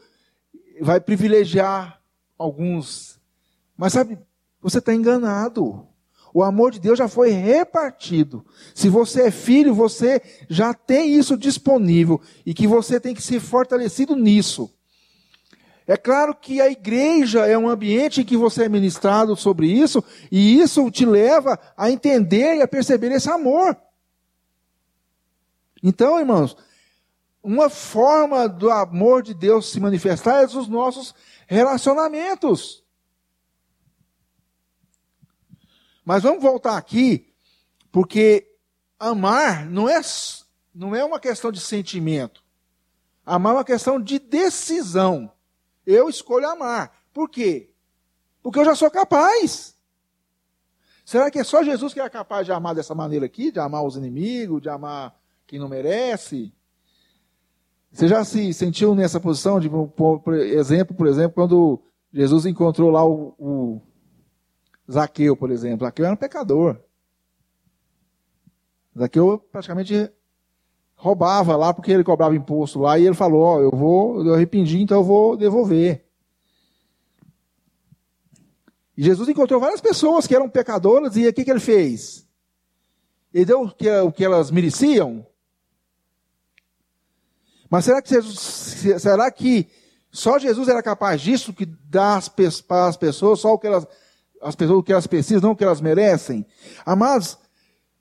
[0.80, 2.00] vai privilegiar
[2.38, 3.20] alguns.
[3.76, 4.18] Mas sabe,
[4.60, 5.86] você está enganado.
[6.34, 8.44] O amor de Deus já foi repartido.
[8.74, 13.38] Se você é filho, você já tem isso disponível e que você tem que ser
[13.38, 14.72] fortalecido nisso.
[15.86, 20.02] É claro que a igreja é um ambiente em que você é ministrado sobre isso,
[20.30, 23.76] e isso te leva a entender e a perceber esse amor.
[25.82, 26.56] Então, irmãos,
[27.42, 31.14] uma forma do amor de Deus se manifestar é os nossos
[31.46, 32.84] relacionamentos.
[36.04, 37.32] Mas vamos voltar aqui,
[37.90, 38.56] porque
[38.98, 40.00] amar não é,
[40.74, 42.42] não é uma questão de sentimento.
[43.24, 45.32] Amar é uma questão de decisão.
[45.84, 46.92] Eu escolho amar.
[47.12, 47.70] Por quê?
[48.42, 49.76] Porque eu já sou capaz.
[51.04, 53.50] Será que é só Jesus que é capaz de amar dessa maneira aqui?
[53.50, 56.52] De amar os inimigos, de amar quem não merece?
[57.92, 61.78] Você já se sentiu nessa posição de, por exemplo, por exemplo, quando
[62.12, 63.82] Jesus encontrou lá o, o
[64.90, 65.86] Zaqueu, por exemplo.
[65.86, 66.80] Zaqueu era um pecador.
[68.98, 70.10] Zaqueu praticamente
[70.94, 74.34] roubava lá porque ele cobrava imposto lá e ele falou: Ó, oh, eu vou, eu
[74.34, 76.06] arrependi, então eu vou devolver.
[78.96, 82.26] E Jesus encontrou várias pessoas que eram pecadoras e o que, que ele fez?
[83.34, 85.26] Ele deu o que, o que elas mereciam?
[87.72, 88.38] Mas será que, Jesus,
[89.00, 89.66] será que
[90.10, 92.20] só Jesus era capaz disso, que dá
[92.68, 93.86] para as pessoas só o que elas,
[94.42, 96.44] as pessoas o que elas precisam, não o que elas merecem?
[96.84, 97.38] Amados,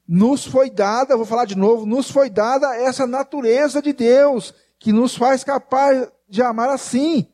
[0.06, 4.92] nos foi dada, vou falar de novo, nos foi dada essa natureza de Deus, que
[4.92, 7.32] nos faz capaz de amar assim.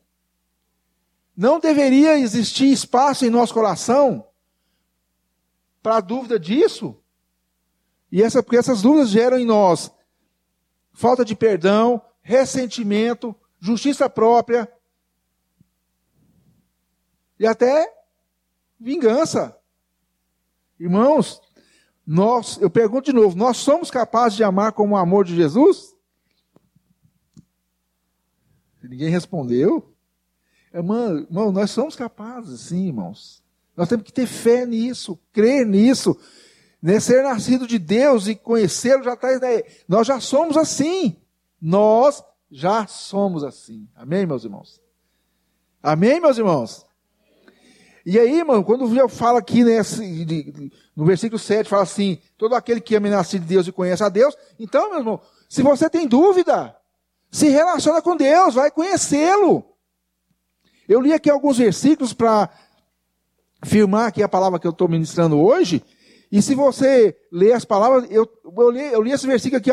[1.35, 4.27] Não deveria existir espaço em nosso coração
[5.81, 7.01] para dúvida disso?
[8.11, 9.91] E essa, porque essas dúvidas geram em nós
[10.93, 14.69] falta de perdão, ressentimento, justiça própria
[17.39, 17.89] e até
[18.77, 19.57] vingança.
[20.77, 21.41] Irmãos,
[22.05, 25.95] nós, eu pergunto de novo, nós somos capazes de amar como o amor de Jesus?
[28.83, 29.95] Ninguém respondeu.
[30.73, 33.41] Irmão, irmão, nós somos capazes, sim, irmãos.
[33.73, 36.19] Nós temos que ter fé nisso, crer nisso.
[36.81, 36.99] Né?
[36.99, 39.29] Ser nascido de Deus e conhecê-lo já está.
[39.87, 41.15] Nós já somos assim.
[41.61, 43.87] Nós já somos assim.
[43.95, 44.81] Amém, meus irmãos?
[45.81, 46.85] Amém, meus irmãos?
[48.05, 50.55] E aí, irmão, quando eu falo aqui nesse,
[50.95, 54.09] no versículo 7, fala assim: todo aquele que ama nascido de Deus e conhece a
[54.09, 54.35] Deus.
[54.57, 56.75] Então, meu irmão, se você tem dúvida,
[57.29, 59.65] se relaciona com Deus, vai conhecê-lo.
[60.87, 62.49] Eu li aqui alguns versículos para
[63.65, 65.83] firmar aqui a palavra que eu estou ministrando hoje.
[66.31, 68.25] E se você ler as palavras, eu,
[68.57, 69.69] eu, li, eu li esse versículo aqui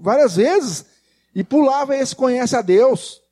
[0.00, 0.95] várias vezes
[1.36, 3.22] e pulava esse conhece a Deus.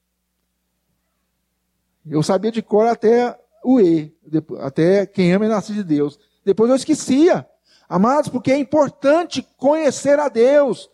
[2.07, 4.15] Eu sabia de cor até o E,
[4.61, 6.21] até quem ama é nascido de Deus.
[6.45, 7.49] Depois eu esquecia.
[7.89, 10.91] Amados, porque é importante conhecer a Deus.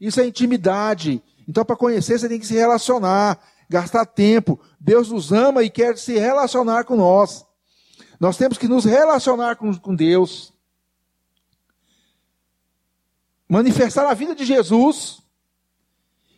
[0.00, 1.22] Isso é intimidade.
[1.46, 4.58] Então, para conhecer, você tem que se relacionar, gastar tempo.
[4.80, 7.44] Deus nos ama e quer se relacionar com nós.
[8.18, 10.50] Nós temos que nos relacionar com, com Deus,
[13.46, 15.27] manifestar a vida de Jesus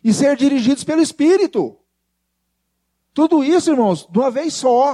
[0.03, 1.77] e ser dirigidos pelo Espírito.
[3.13, 4.93] Tudo isso, irmãos, de uma vez só.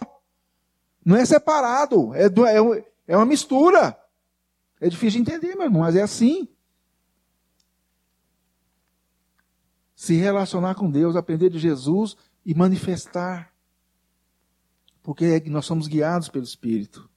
[1.05, 3.97] Não é separado, é, é, é uma mistura.
[4.79, 6.47] É difícil de entender, meu irmão, mas é assim.
[9.95, 13.53] Se relacionar com Deus, aprender de Jesus e manifestar.
[15.01, 17.09] Porque é nós somos guiados pelo Espírito.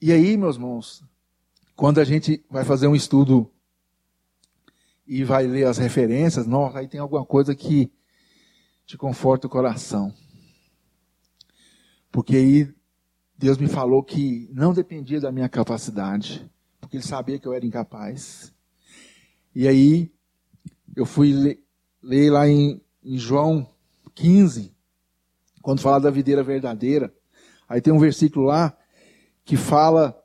[0.00, 1.04] E aí, meus irmãos,
[1.76, 3.51] quando a gente vai fazer um estudo
[5.06, 7.92] e vai ler as referências, nossa, aí tem alguma coisa que
[8.86, 10.12] te conforta o coração.
[12.10, 12.74] Porque aí
[13.36, 16.48] Deus me falou que não dependia da minha capacidade,
[16.80, 18.54] porque Ele sabia que eu era incapaz.
[19.54, 20.12] E aí
[20.94, 21.64] eu fui ler,
[22.02, 23.68] ler lá em, em João
[24.14, 24.74] 15,
[25.60, 27.12] quando fala da videira verdadeira.
[27.68, 28.76] Aí tem um versículo lá
[29.44, 30.16] que fala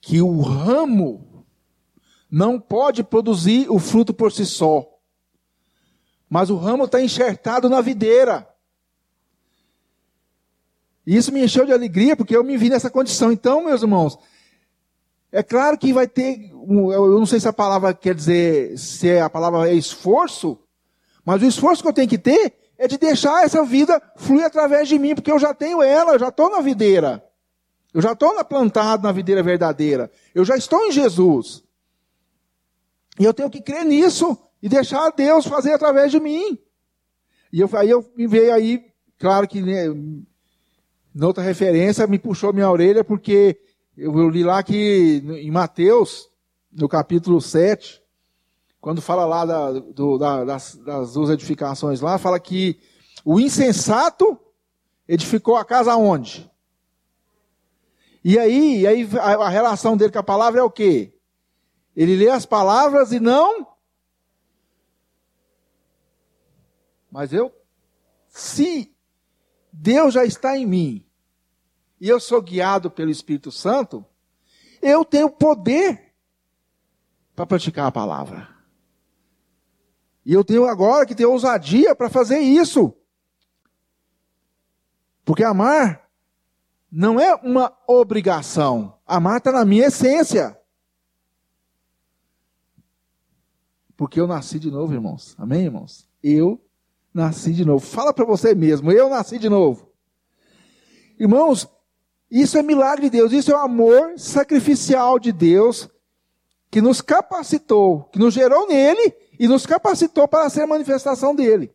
[0.00, 1.33] que o ramo
[2.34, 4.84] não pode produzir o fruto por si só,
[6.28, 8.48] mas o ramo está enxertado na videira.
[11.06, 13.30] E isso me encheu de alegria, porque eu me vi nessa condição.
[13.30, 14.18] Então, meus irmãos,
[15.30, 19.30] é claro que vai ter, eu não sei se a palavra quer dizer, se a
[19.30, 20.58] palavra é esforço,
[21.24, 24.88] mas o esforço que eu tenho que ter é de deixar essa vida fluir através
[24.88, 27.24] de mim, porque eu já tenho ela, eu já estou na videira.
[27.92, 30.10] Eu já estou plantado na videira verdadeira.
[30.34, 31.63] Eu já estou em Jesus.
[33.18, 36.58] E eu tenho que crer nisso e deixar Deus fazer através de mim.
[37.52, 38.84] E eu, aí eu me veio aí,
[39.18, 39.84] claro que né,
[41.14, 43.60] noutra referência me puxou minha orelha, porque
[43.96, 46.28] eu, eu li lá que em Mateus,
[46.72, 48.02] no capítulo 7,
[48.80, 52.80] quando fala lá da, do, da, das, das duas edificações lá, fala que
[53.24, 54.38] o insensato
[55.08, 56.50] edificou a casa onde?
[58.24, 61.13] E aí, aí a relação dele com a palavra é o quê?
[61.96, 63.66] Ele lê as palavras e não.
[67.10, 67.54] Mas eu,
[68.28, 68.92] se
[69.72, 71.06] Deus já está em mim
[72.00, 74.04] e eu sou guiado pelo Espírito Santo,
[74.82, 76.12] eu tenho poder
[77.34, 78.48] para praticar a palavra.
[80.24, 82.96] E eu tenho agora que ter ousadia para fazer isso.
[85.24, 86.08] Porque amar
[86.90, 88.98] não é uma obrigação.
[89.06, 90.58] Amar está na minha essência.
[94.04, 95.34] Porque eu nasci de novo, irmãos.
[95.38, 96.06] Amém, irmãos?
[96.22, 96.60] Eu
[97.14, 97.86] nasci de novo.
[97.86, 99.90] Fala para você mesmo, eu nasci de novo.
[101.18, 101.66] Irmãos,
[102.30, 105.88] isso é milagre de Deus, isso é o amor sacrificial de Deus
[106.70, 111.74] que nos capacitou, que nos gerou nele e nos capacitou para ser a manifestação dele.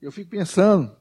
[0.00, 0.96] eu fico pensando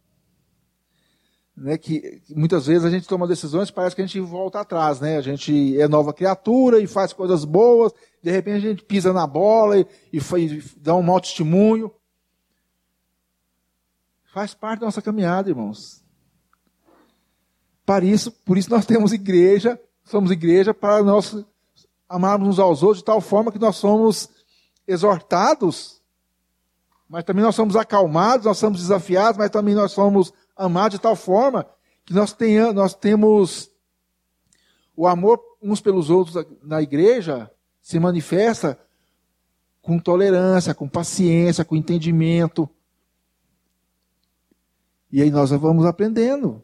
[1.55, 4.99] né, que muitas vezes a gente toma decisões e parece que a gente volta atrás,
[4.99, 5.17] né?
[5.17, 9.27] A gente é nova criatura e faz coisas boas, de repente a gente pisa na
[9.27, 11.91] bola e, e, e dá um mau testemunho.
[14.33, 16.01] Faz parte da nossa caminhada, irmãos.
[17.85, 21.35] Para isso, por isso nós temos igreja, somos igreja para nós
[22.07, 24.29] amarmos uns aos outros de tal forma que nós somos
[24.87, 26.01] exortados
[27.11, 31.15] mas também nós somos acalmados, nós somos desafiados, mas também nós somos amados de tal
[31.15, 31.67] forma
[32.05, 33.71] que nós, tenhamos, nós temos
[34.95, 38.79] o amor uns pelos outros na igreja se manifesta
[39.81, 42.69] com tolerância, com paciência, com entendimento.
[45.11, 46.63] E aí nós vamos aprendendo.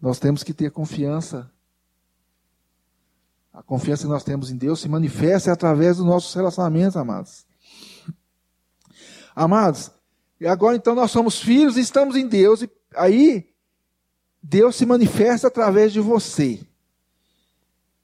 [0.00, 1.50] Nós temos que ter confiança.
[3.52, 7.44] A confiança que nós temos em Deus se manifesta através dos nossos relacionamentos, amados.
[9.34, 9.90] Amados,
[10.46, 13.48] agora então nós somos filhos e estamos em Deus, e aí
[14.42, 16.60] Deus se manifesta através de você.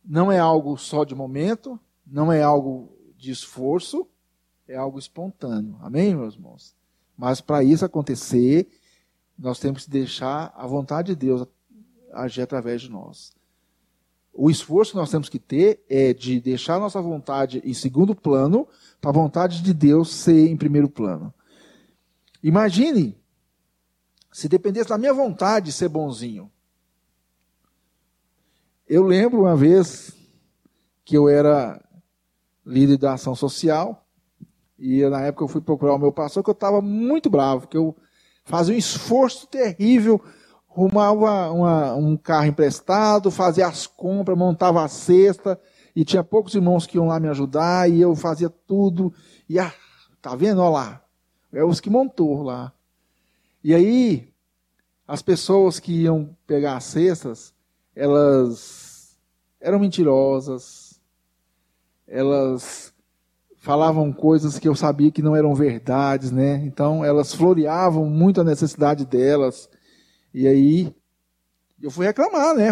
[0.04, 4.06] Não é algo só de momento, não é algo de esforço,
[4.66, 5.76] é algo espontâneo.
[5.80, 6.74] Amém, meus irmãos?
[7.16, 8.68] Mas para isso acontecer,
[9.38, 11.46] nós temos que deixar a vontade de Deus
[12.12, 13.32] agir através de nós.
[14.32, 18.66] O esforço que nós temos que ter é de deixar nossa vontade em segundo plano,
[19.00, 21.32] para a vontade de Deus ser em primeiro plano.
[22.44, 23.18] Imagine
[24.30, 26.50] se dependesse da minha vontade de ser bonzinho.
[28.86, 30.12] Eu lembro uma vez
[31.04, 31.82] que eu era
[32.64, 34.06] líder da ação social,
[34.78, 37.76] e na época eu fui procurar o meu pastor, que eu estava muito bravo, que
[37.76, 37.96] eu
[38.44, 40.22] fazia um esforço terrível
[40.74, 45.58] arrumava uma, um carro emprestado, fazia as compras, montava a cesta,
[45.94, 49.14] e tinha poucos irmãos que iam lá me ajudar, e eu fazia tudo,
[49.48, 49.72] e ah,
[50.20, 51.03] tá vendo, olha lá,
[51.54, 52.72] É os que montou lá.
[53.62, 54.28] E aí,
[55.06, 57.54] as pessoas que iam pegar as cestas,
[57.94, 59.16] elas
[59.60, 61.00] eram mentirosas,
[62.06, 62.92] elas
[63.56, 66.56] falavam coisas que eu sabia que não eram verdades, né?
[66.66, 69.70] Então elas floreavam muito a necessidade delas.
[70.34, 70.94] E aí
[71.80, 72.70] eu fui reclamar, né?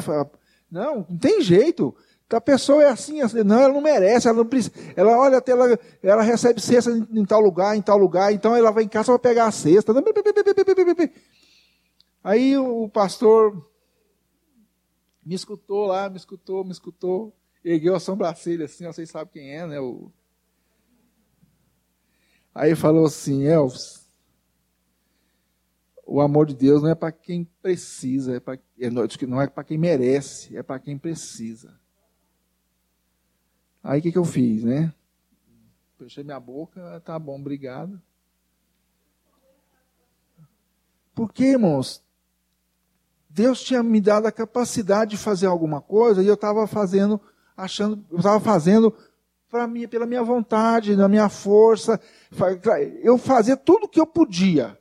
[0.71, 1.95] Não, não tem jeito.
[2.33, 4.73] A pessoa é assim, assim, não, ela não merece, ela não precisa.
[4.97, 8.57] Ela olha até ela, ela recebe cesta em, em, tal lugar, em tal lugar, então
[8.57, 9.93] ela vai em casa para pegar a cesta.
[12.25, 13.69] Aí o pastor
[15.25, 19.67] me escutou lá, me escutou, me escutou, ergueu a sobrancelha assim, vocês sabem quem é,
[19.67, 19.81] né?
[19.81, 20.11] O...
[22.55, 24.07] Aí falou assim, Elvis,
[26.07, 29.65] o amor de Deus não é para quem precisa, é pra, é, não é para
[29.65, 31.82] quem merece, é para quem precisa.
[33.83, 34.93] Aí o que, que eu fiz, né?
[35.99, 38.01] Fechei minha boca, tá bom, obrigado.
[41.15, 42.03] Porque, irmãos,
[43.29, 47.21] Deus tinha me dado a capacidade de fazer alguma coisa e eu estava fazendo,
[47.57, 48.95] achando, eu estava fazendo
[49.49, 52.01] para mim, pela minha vontade, na minha força.
[53.03, 54.79] Eu fazia tudo o que eu podia.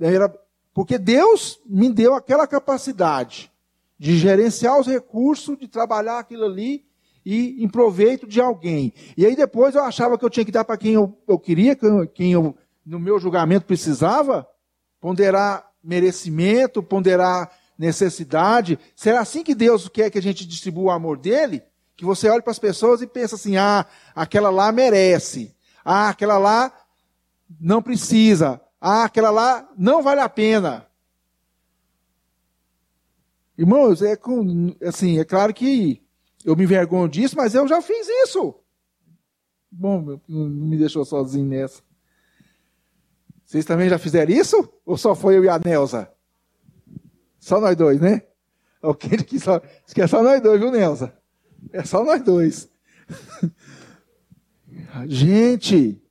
[0.00, 0.28] Era,
[0.72, 3.52] porque Deus me deu aquela capacidade
[3.98, 6.87] de gerenciar os recursos, de trabalhar aquilo ali
[7.30, 8.90] e em proveito de alguém.
[9.14, 11.76] E aí depois eu achava que eu tinha que dar para quem eu, eu queria,
[12.14, 12.56] quem eu,
[12.86, 14.48] no meu julgamento, precisava,
[14.98, 18.78] ponderar merecimento, ponderar necessidade.
[18.96, 21.62] Será assim que Deus quer que a gente distribua o amor dele?
[21.98, 25.54] Que você olhe para as pessoas e pensa assim: ah, aquela lá merece.
[25.84, 26.72] Ah, aquela lá
[27.60, 28.58] não precisa.
[28.80, 30.86] Ah, aquela lá não vale a pena.
[33.58, 36.07] Irmãos, é com, assim, é claro que
[36.48, 38.54] eu me envergonho disso, mas eu já fiz isso.
[39.70, 41.82] Bom, não me deixou sozinho nessa.
[43.44, 44.66] Vocês também já fizeram isso?
[44.86, 46.10] Ou só foi eu e a Nelza?
[47.38, 48.22] Só nós dois, né?
[48.82, 51.14] Ok, que só, que é só nós dois, viu, Nelza?
[51.70, 52.70] É só nós dois.
[55.06, 56.02] Gente,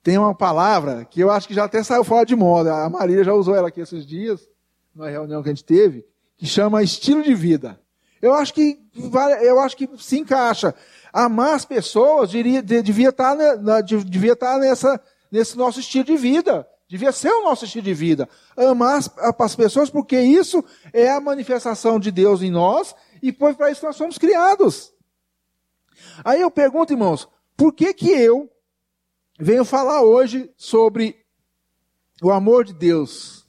[0.00, 2.84] tem uma palavra que eu acho que já até saiu fora de moda.
[2.84, 4.48] A Maria já usou ela aqui esses dias,
[4.94, 6.06] numa reunião que a gente teve,
[6.36, 7.80] que chama estilo de vida.
[8.20, 8.78] Eu acho que
[9.42, 10.74] eu acho que se encaixa.
[11.12, 13.36] Amar as pessoas diria, devia estar,
[13.84, 15.00] devia estar nessa
[15.30, 16.66] nesse nosso estilo de vida.
[16.88, 18.28] Devia ser o nosso estilo de vida.
[18.56, 23.54] Amar as, as pessoas, porque isso é a manifestação de Deus em nós e foi
[23.54, 24.92] para isso que nós somos criados.
[26.24, 28.50] Aí eu pergunto, irmãos, por que que eu
[29.38, 31.24] venho falar hoje sobre
[32.22, 33.46] o amor de Deus?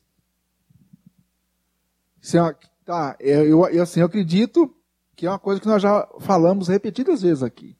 [2.34, 4.74] É tá, eu, eu, assim, eu acredito
[5.14, 7.76] que é uma coisa que nós já falamos repetidas vezes aqui.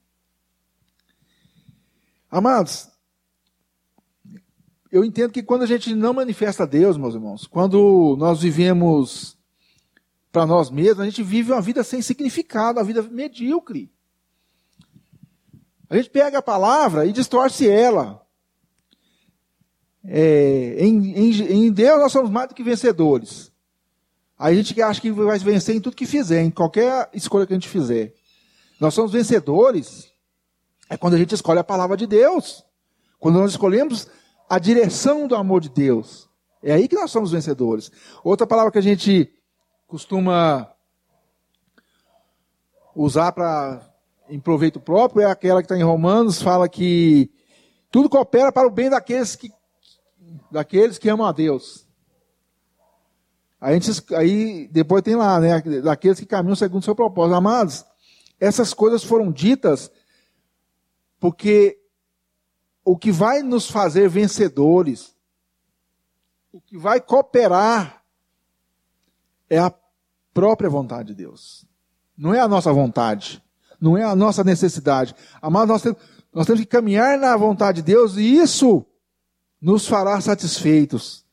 [2.30, 2.90] Amados,
[4.92, 9.38] eu entendo que quando a gente não manifesta Deus, meus irmãos, quando nós vivemos
[10.30, 13.90] para nós mesmos, a gente vive uma vida sem significado, uma vida medíocre.
[15.88, 18.22] A gente pega a palavra e distorce ela.
[20.04, 23.50] É, em, em, em, Deus nós somos mais do que vencedores.
[24.38, 27.56] A gente acha que vai vencer em tudo que fizer, em qualquer escolha que a
[27.56, 28.14] gente fizer.
[28.80, 30.12] Nós somos vencedores
[30.88, 32.64] é quando a gente escolhe a palavra de Deus.
[33.18, 34.08] Quando nós escolhemos
[34.48, 36.28] a direção do amor de Deus.
[36.62, 37.90] É aí que nós somos vencedores.
[38.24, 39.30] Outra palavra que a gente
[39.86, 40.72] costuma
[42.94, 43.86] usar para
[44.28, 47.30] em proveito próprio é aquela que está em Romanos, fala que
[47.90, 49.50] tudo coopera para o bem daqueles que,
[50.50, 51.87] daqueles que amam a Deus.
[53.60, 57.34] Aí, gente, aí depois tem lá, né, daqueles que caminham segundo o seu propósito.
[57.34, 57.84] Amados,
[58.38, 59.90] essas coisas foram ditas
[61.18, 61.78] porque
[62.84, 65.14] o que vai nos fazer vencedores,
[66.52, 68.02] o que vai cooperar,
[69.50, 69.74] é a
[70.32, 71.66] própria vontade de Deus.
[72.16, 73.42] Não é a nossa vontade,
[73.80, 75.14] não é a nossa necessidade.
[75.42, 75.98] Amado, nós temos,
[76.32, 78.86] nós temos que caminhar na vontade de Deus e isso
[79.60, 81.26] nos fará satisfeitos.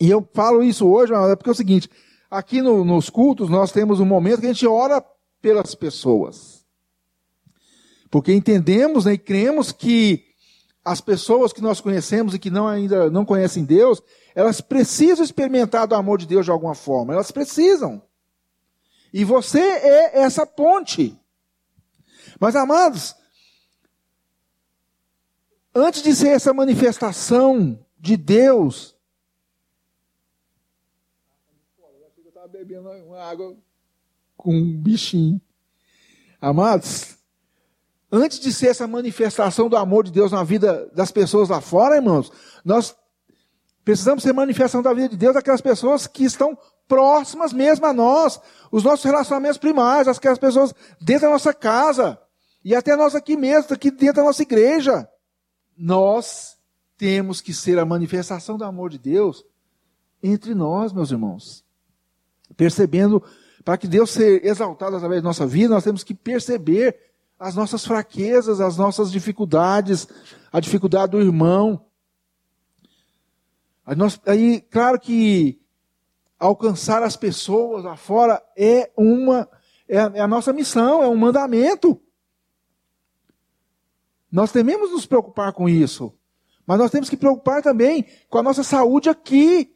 [0.00, 1.90] E eu falo isso hoje, porque é o seguinte:
[2.30, 5.04] aqui no, nos cultos nós temos um momento que a gente ora
[5.40, 6.64] pelas pessoas.
[8.10, 10.24] Porque entendemos né, e cremos que
[10.84, 14.02] as pessoas que nós conhecemos e que não ainda não conhecem Deus,
[14.34, 17.12] elas precisam experimentar do amor de Deus de alguma forma.
[17.12, 18.02] Elas precisam.
[19.12, 21.18] E você é essa ponte.
[22.40, 23.14] Mas amados,
[25.74, 28.94] antes de ser essa manifestação de Deus,
[32.16, 33.56] eu estava bebendo uma água
[34.36, 35.40] com um bichinho.
[36.40, 37.16] Amados,
[38.10, 41.96] antes de ser essa manifestação do amor de Deus na vida das pessoas lá fora,
[41.96, 42.30] irmãos,
[42.64, 42.96] nós
[43.84, 46.56] precisamos ser manifestação da vida de Deus daquelas pessoas que estão
[46.86, 48.40] próximas mesmo a nós,
[48.70, 52.18] os nossos relacionamentos primários, aquelas pessoas dentro da nossa casa,
[52.64, 55.08] e até nós aqui mesmo, aqui dentro da nossa igreja.
[55.76, 56.56] Nós
[56.96, 59.44] temos que ser a manifestação do amor de Deus
[60.22, 61.67] entre nós, meus irmãos.
[62.58, 63.22] Percebendo,
[63.64, 66.98] para que Deus seja exaltado através da nossa vida, nós temos que perceber
[67.38, 70.08] as nossas fraquezas, as nossas dificuldades,
[70.52, 71.86] a dificuldade do irmão.
[74.26, 75.60] Aí, claro que
[76.38, 79.48] alcançar as pessoas lá fora é uma
[79.88, 82.00] é a, é a nossa missão, é um mandamento.
[84.30, 86.12] Nós tememos nos preocupar com isso,
[86.66, 89.74] mas nós temos que preocupar também com a nossa saúde aqui.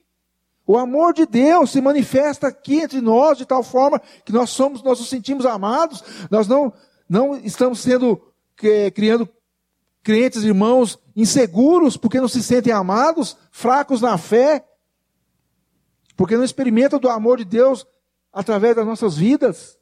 [0.67, 4.83] O amor de Deus se manifesta aqui entre nós de tal forma que nós somos,
[4.83, 6.73] nós nos sentimos amados, nós não
[7.09, 8.23] não estamos sendo
[8.95, 9.29] criando
[10.03, 14.65] crentes, irmãos, inseguros porque não se sentem amados, fracos na fé,
[16.17, 17.87] porque não experimentam do amor de Deus
[18.33, 19.79] através das nossas vidas,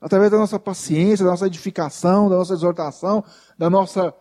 [0.00, 3.24] através da nossa paciência, da nossa edificação, da nossa exortação,
[3.56, 4.12] da nossa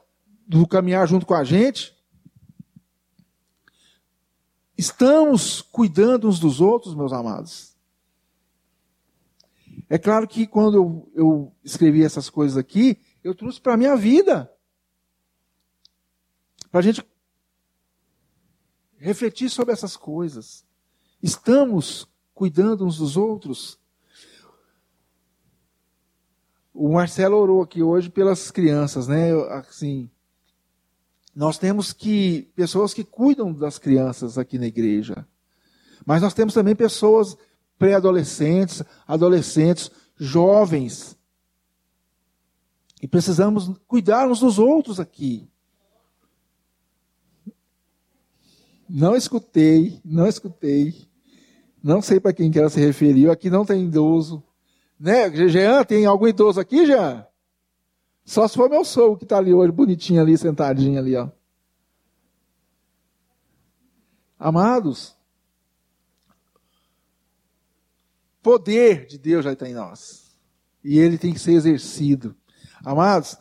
[0.48, 1.96] do caminhar junto com a gente.
[4.82, 7.78] Estamos cuidando uns dos outros, meus amados.
[9.88, 13.96] É claro que quando eu, eu escrevi essas coisas aqui, eu trouxe para a minha
[13.96, 14.52] vida.
[16.72, 17.06] Para a gente
[18.98, 20.66] refletir sobre essas coisas.
[21.22, 23.80] Estamos cuidando uns dos outros.
[26.74, 29.32] O Marcelo orou aqui hoje pelas crianças, né?
[29.60, 30.10] Assim,
[31.36, 35.26] nós temos que pessoas que cuidam das crianças aqui na igreja.
[36.06, 37.38] Mas nós temos também pessoas
[37.78, 41.18] pré-adolescentes, adolescentes, jovens.
[43.02, 45.50] E precisamos cuidar uns dos outros aqui.
[48.88, 51.08] Não escutei, não escutei.
[51.82, 53.32] Não sei para quem que ela se referiu.
[53.32, 54.44] Aqui não tem idoso.
[55.00, 55.32] Né?
[55.48, 57.26] Jean, tem algum idoso aqui, Jean?
[58.32, 61.28] Só se for meu sogro que está ali hoje, bonitinho ali, sentadinho ali, ó.
[64.40, 65.18] Amados,
[68.42, 70.40] poder de Deus já está em nós.
[70.82, 72.34] E ele tem que ser exercido.
[72.86, 73.38] Amados,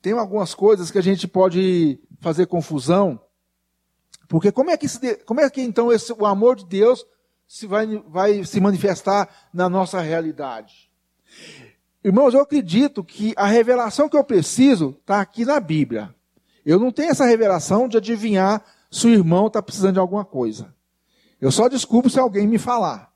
[0.00, 3.20] tem algumas coisas que a gente pode fazer confusão,
[4.28, 4.86] porque como é que,
[5.24, 7.04] como é que então esse, o amor de Deus
[7.48, 10.88] se vai, vai se manifestar na nossa realidade?
[12.04, 16.14] Irmãos, eu acredito que a revelação que eu preciso está aqui na Bíblia.
[16.64, 20.74] Eu não tenho essa revelação de adivinhar se o irmão está precisando de alguma coisa.
[21.40, 23.10] Eu só descubro se alguém me falar.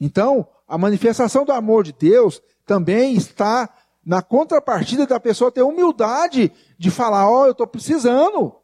[0.00, 3.68] Então, a manifestação do amor de Deus também está
[4.06, 8.54] na contrapartida da pessoa ter humildade de falar: Ó, oh, eu estou precisando.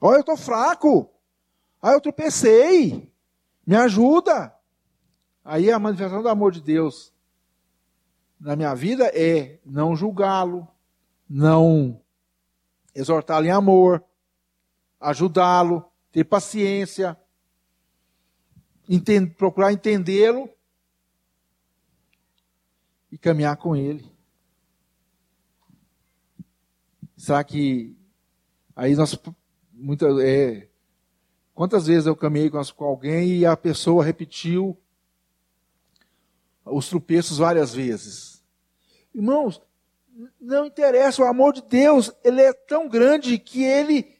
[0.00, 1.10] Ó, oh, eu estou fraco.
[1.82, 3.12] Ah, eu tropecei.
[3.66, 4.54] Me ajuda.
[5.50, 7.10] Aí a manifestação do amor de Deus
[8.38, 10.68] na minha vida é não julgá-lo,
[11.26, 12.02] não
[12.94, 14.04] exortá-lo em amor,
[15.00, 17.16] ajudá-lo, ter paciência
[18.86, 20.50] entend, procurar entendê-lo
[23.10, 24.04] e caminhar com ele.
[27.16, 27.96] Será que
[28.76, 29.18] aí nós
[29.72, 30.68] muita é,
[31.54, 34.78] quantas vezes eu caminhei com alguém e a pessoa repetiu
[36.70, 38.42] os tropeços várias vezes?
[39.14, 39.60] Irmãos,
[40.40, 44.18] não interessa, o amor de Deus, ele é tão grande que ele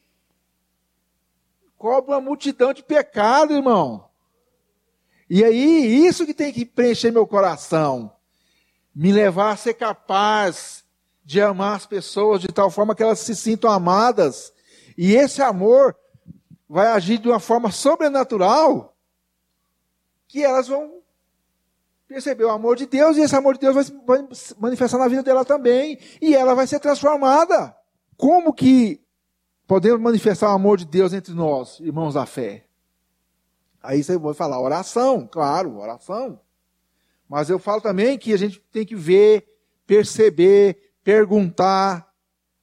[1.76, 4.08] cobre uma multidão de pecado, irmão.
[5.30, 8.12] E aí, isso que tem que preencher meu coração.
[8.94, 10.84] Me levar a ser capaz
[11.24, 14.52] de amar as pessoas de tal forma que elas se sintam amadas.
[14.96, 15.94] E esse amor
[16.68, 18.96] vai agir de uma forma sobrenatural
[20.26, 21.00] que elas vão
[22.08, 23.84] perceber o amor de Deus e esse amor de Deus vai
[24.32, 27.76] se manifestar na vida dela também e ela vai ser transformada.
[28.16, 29.00] Como que
[29.66, 32.64] podemos manifestar o amor de Deus entre nós, irmãos da fé?
[33.82, 36.40] Aí você vai falar oração, claro, oração.
[37.28, 39.46] Mas eu falo também que a gente tem que ver,
[39.86, 42.08] perceber, perguntar,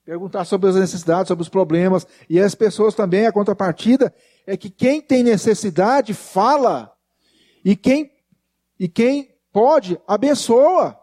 [0.04, 2.06] perguntar sobre as necessidades, sobre os problemas.
[2.28, 4.14] E as pessoas também, a contrapartida
[4.46, 6.92] é que quem tem necessidade fala
[7.64, 8.12] e quem
[8.78, 11.00] e quem pode abençoa.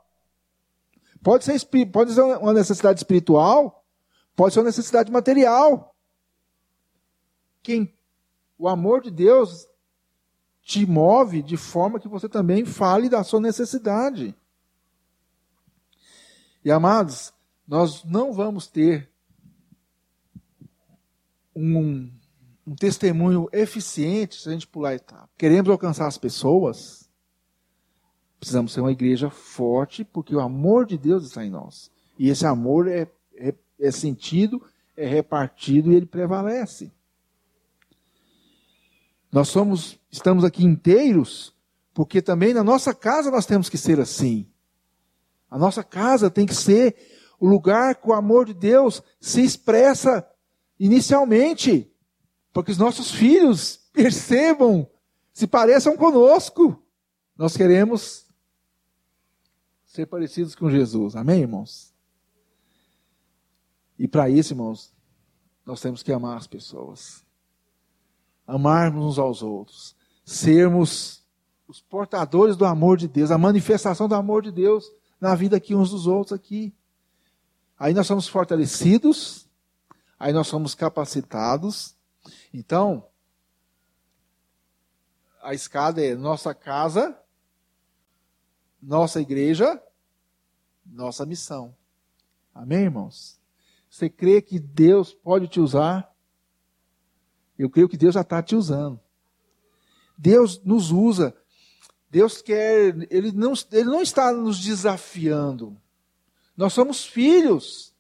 [1.22, 3.82] Pode ser, pode ser uma necessidade espiritual,
[4.36, 5.96] pode ser uma necessidade material.
[7.62, 7.96] Quem
[8.58, 9.66] o amor de Deus
[10.60, 14.36] te move de forma que você também fale da sua necessidade.
[16.62, 17.32] E amados,
[17.66, 19.10] nós não vamos ter
[21.56, 22.12] um,
[22.66, 25.30] um testemunho eficiente se a gente pular a etapa.
[25.38, 27.01] Queremos alcançar as pessoas,
[28.42, 31.92] precisamos ser uma igreja forte, porque o amor de Deus está em nós.
[32.18, 34.60] E esse amor é, é, é sentido,
[34.96, 36.90] é repartido e ele prevalece.
[39.30, 41.54] Nós somos, estamos aqui inteiros,
[41.94, 44.44] porque também na nossa casa nós temos que ser assim.
[45.48, 46.96] A nossa casa tem que ser
[47.38, 50.28] o lugar que o amor de Deus se expressa
[50.80, 51.88] inicialmente,
[52.52, 54.84] porque os nossos filhos percebam,
[55.32, 56.76] se pareçam conosco.
[57.38, 58.31] Nós queremos
[59.92, 61.14] ser parecidos com Jesus.
[61.14, 61.92] Amém, irmãos?
[63.98, 64.90] E para isso, irmãos,
[65.66, 67.22] nós temos que amar as pessoas
[68.46, 71.24] amarmos uns aos outros, sermos
[71.68, 74.90] os portadores do amor de Deus, a manifestação do amor de Deus
[75.20, 76.74] na vida aqui uns dos outros aqui.
[77.78, 79.46] Aí nós somos fortalecidos,
[80.18, 81.94] aí nós somos capacitados.
[82.52, 83.06] Então,
[85.42, 87.21] a escada é nossa casa,
[88.82, 89.80] nossa igreja,
[90.84, 91.74] nossa missão.
[92.52, 93.40] Amém, irmãos?
[93.88, 96.12] Você crê que Deus pode te usar?
[97.56, 98.98] Eu creio que Deus já está te usando.
[100.18, 101.36] Deus nos usa.
[102.10, 105.80] Deus quer, ele não, ele não está nos desafiando.
[106.56, 107.94] Nós somos filhos.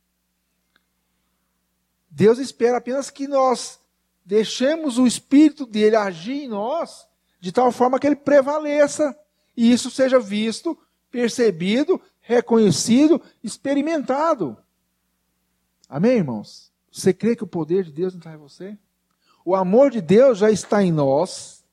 [2.10, 3.80] Deus espera apenas que nós
[4.24, 7.08] deixemos o Espírito dele agir em nós,
[7.40, 9.16] de tal forma que ele prevaleça
[9.56, 10.78] e isso seja visto,
[11.10, 14.56] percebido, reconhecido, experimentado.
[15.88, 16.72] Amém, irmãos?
[16.90, 18.78] Você crê que o poder de Deus não está em você?
[19.44, 21.64] O amor de Deus já está em nós,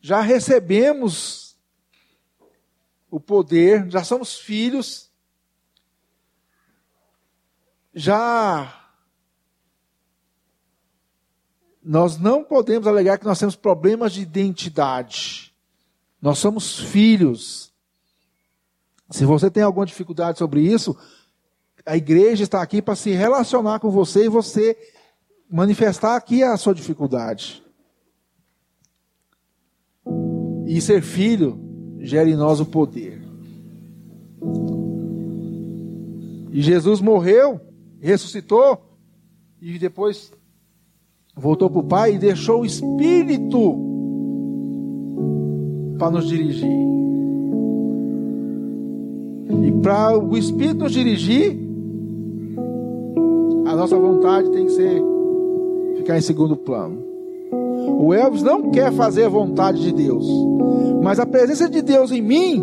[0.00, 1.56] já recebemos
[3.10, 5.10] o poder, já somos filhos,
[7.94, 8.90] já.
[11.82, 15.53] Nós não podemos alegar que nós temos problemas de identidade.
[16.24, 17.70] Nós somos filhos.
[19.10, 20.96] Se você tem alguma dificuldade sobre isso,
[21.84, 24.74] a igreja está aqui para se relacionar com você e você
[25.50, 27.62] manifestar aqui a sua dificuldade.
[30.66, 31.60] E ser filho
[32.00, 33.22] gera em nós o poder.
[36.52, 37.60] E Jesus morreu,
[38.00, 38.98] ressuscitou,
[39.60, 40.32] e depois
[41.36, 43.83] voltou para o Pai e deixou o Espírito
[45.98, 46.68] para nos dirigir.
[49.62, 51.58] E para o Espírito nos dirigir,
[53.66, 55.02] a nossa vontade tem que ser
[55.96, 57.02] ficar em segundo plano.
[57.98, 60.26] O Elvis não quer fazer a vontade de Deus,
[61.02, 62.60] mas a presença de Deus em mim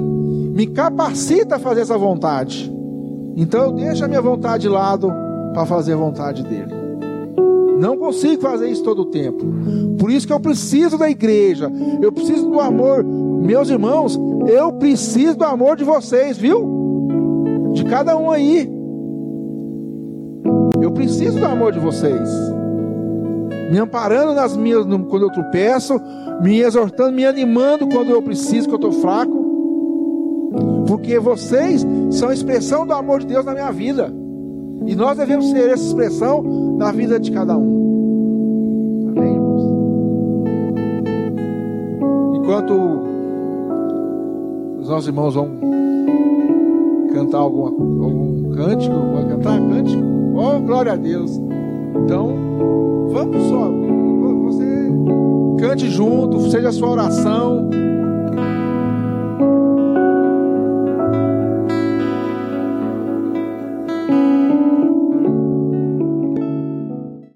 [0.56, 2.72] me capacita a fazer essa vontade.
[3.36, 5.12] Então eu deixo a minha vontade de lado
[5.54, 6.81] para fazer a vontade dele.
[7.82, 9.44] Não consigo fazer isso todo o tempo.
[9.98, 11.68] Por isso que eu preciso da igreja.
[12.00, 13.04] Eu preciso do amor.
[13.04, 17.10] Meus irmãos, eu preciso do amor de vocês, viu?
[17.74, 18.70] De cada um aí.
[20.80, 22.30] Eu preciso do amor de vocês
[23.72, 25.98] me amparando nas minhas quando eu tropeço,
[26.42, 30.84] me exortando, me animando quando eu preciso, que eu estou fraco.
[30.86, 34.14] Porque vocês são a expressão do amor de Deus na minha vida.
[34.86, 36.44] E nós devemos ser essa expressão
[36.82, 39.14] na vida de cada um.
[39.16, 39.64] Amém, irmãos?
[42.38, 42.74] Enquanto
[44.80, 45.48] os nossos irmãos vão
[47.14, 50.04] cantar alguma, algum cântico, vão cantar cântico,
[50.36, 51.40] oh glória a Deus.
[52.04, 52.34] Então,
[53.12, 53.72] vamos só,
[54.46, 54.66] você
[55.60, 57.70] cante junto, seja a sua oração.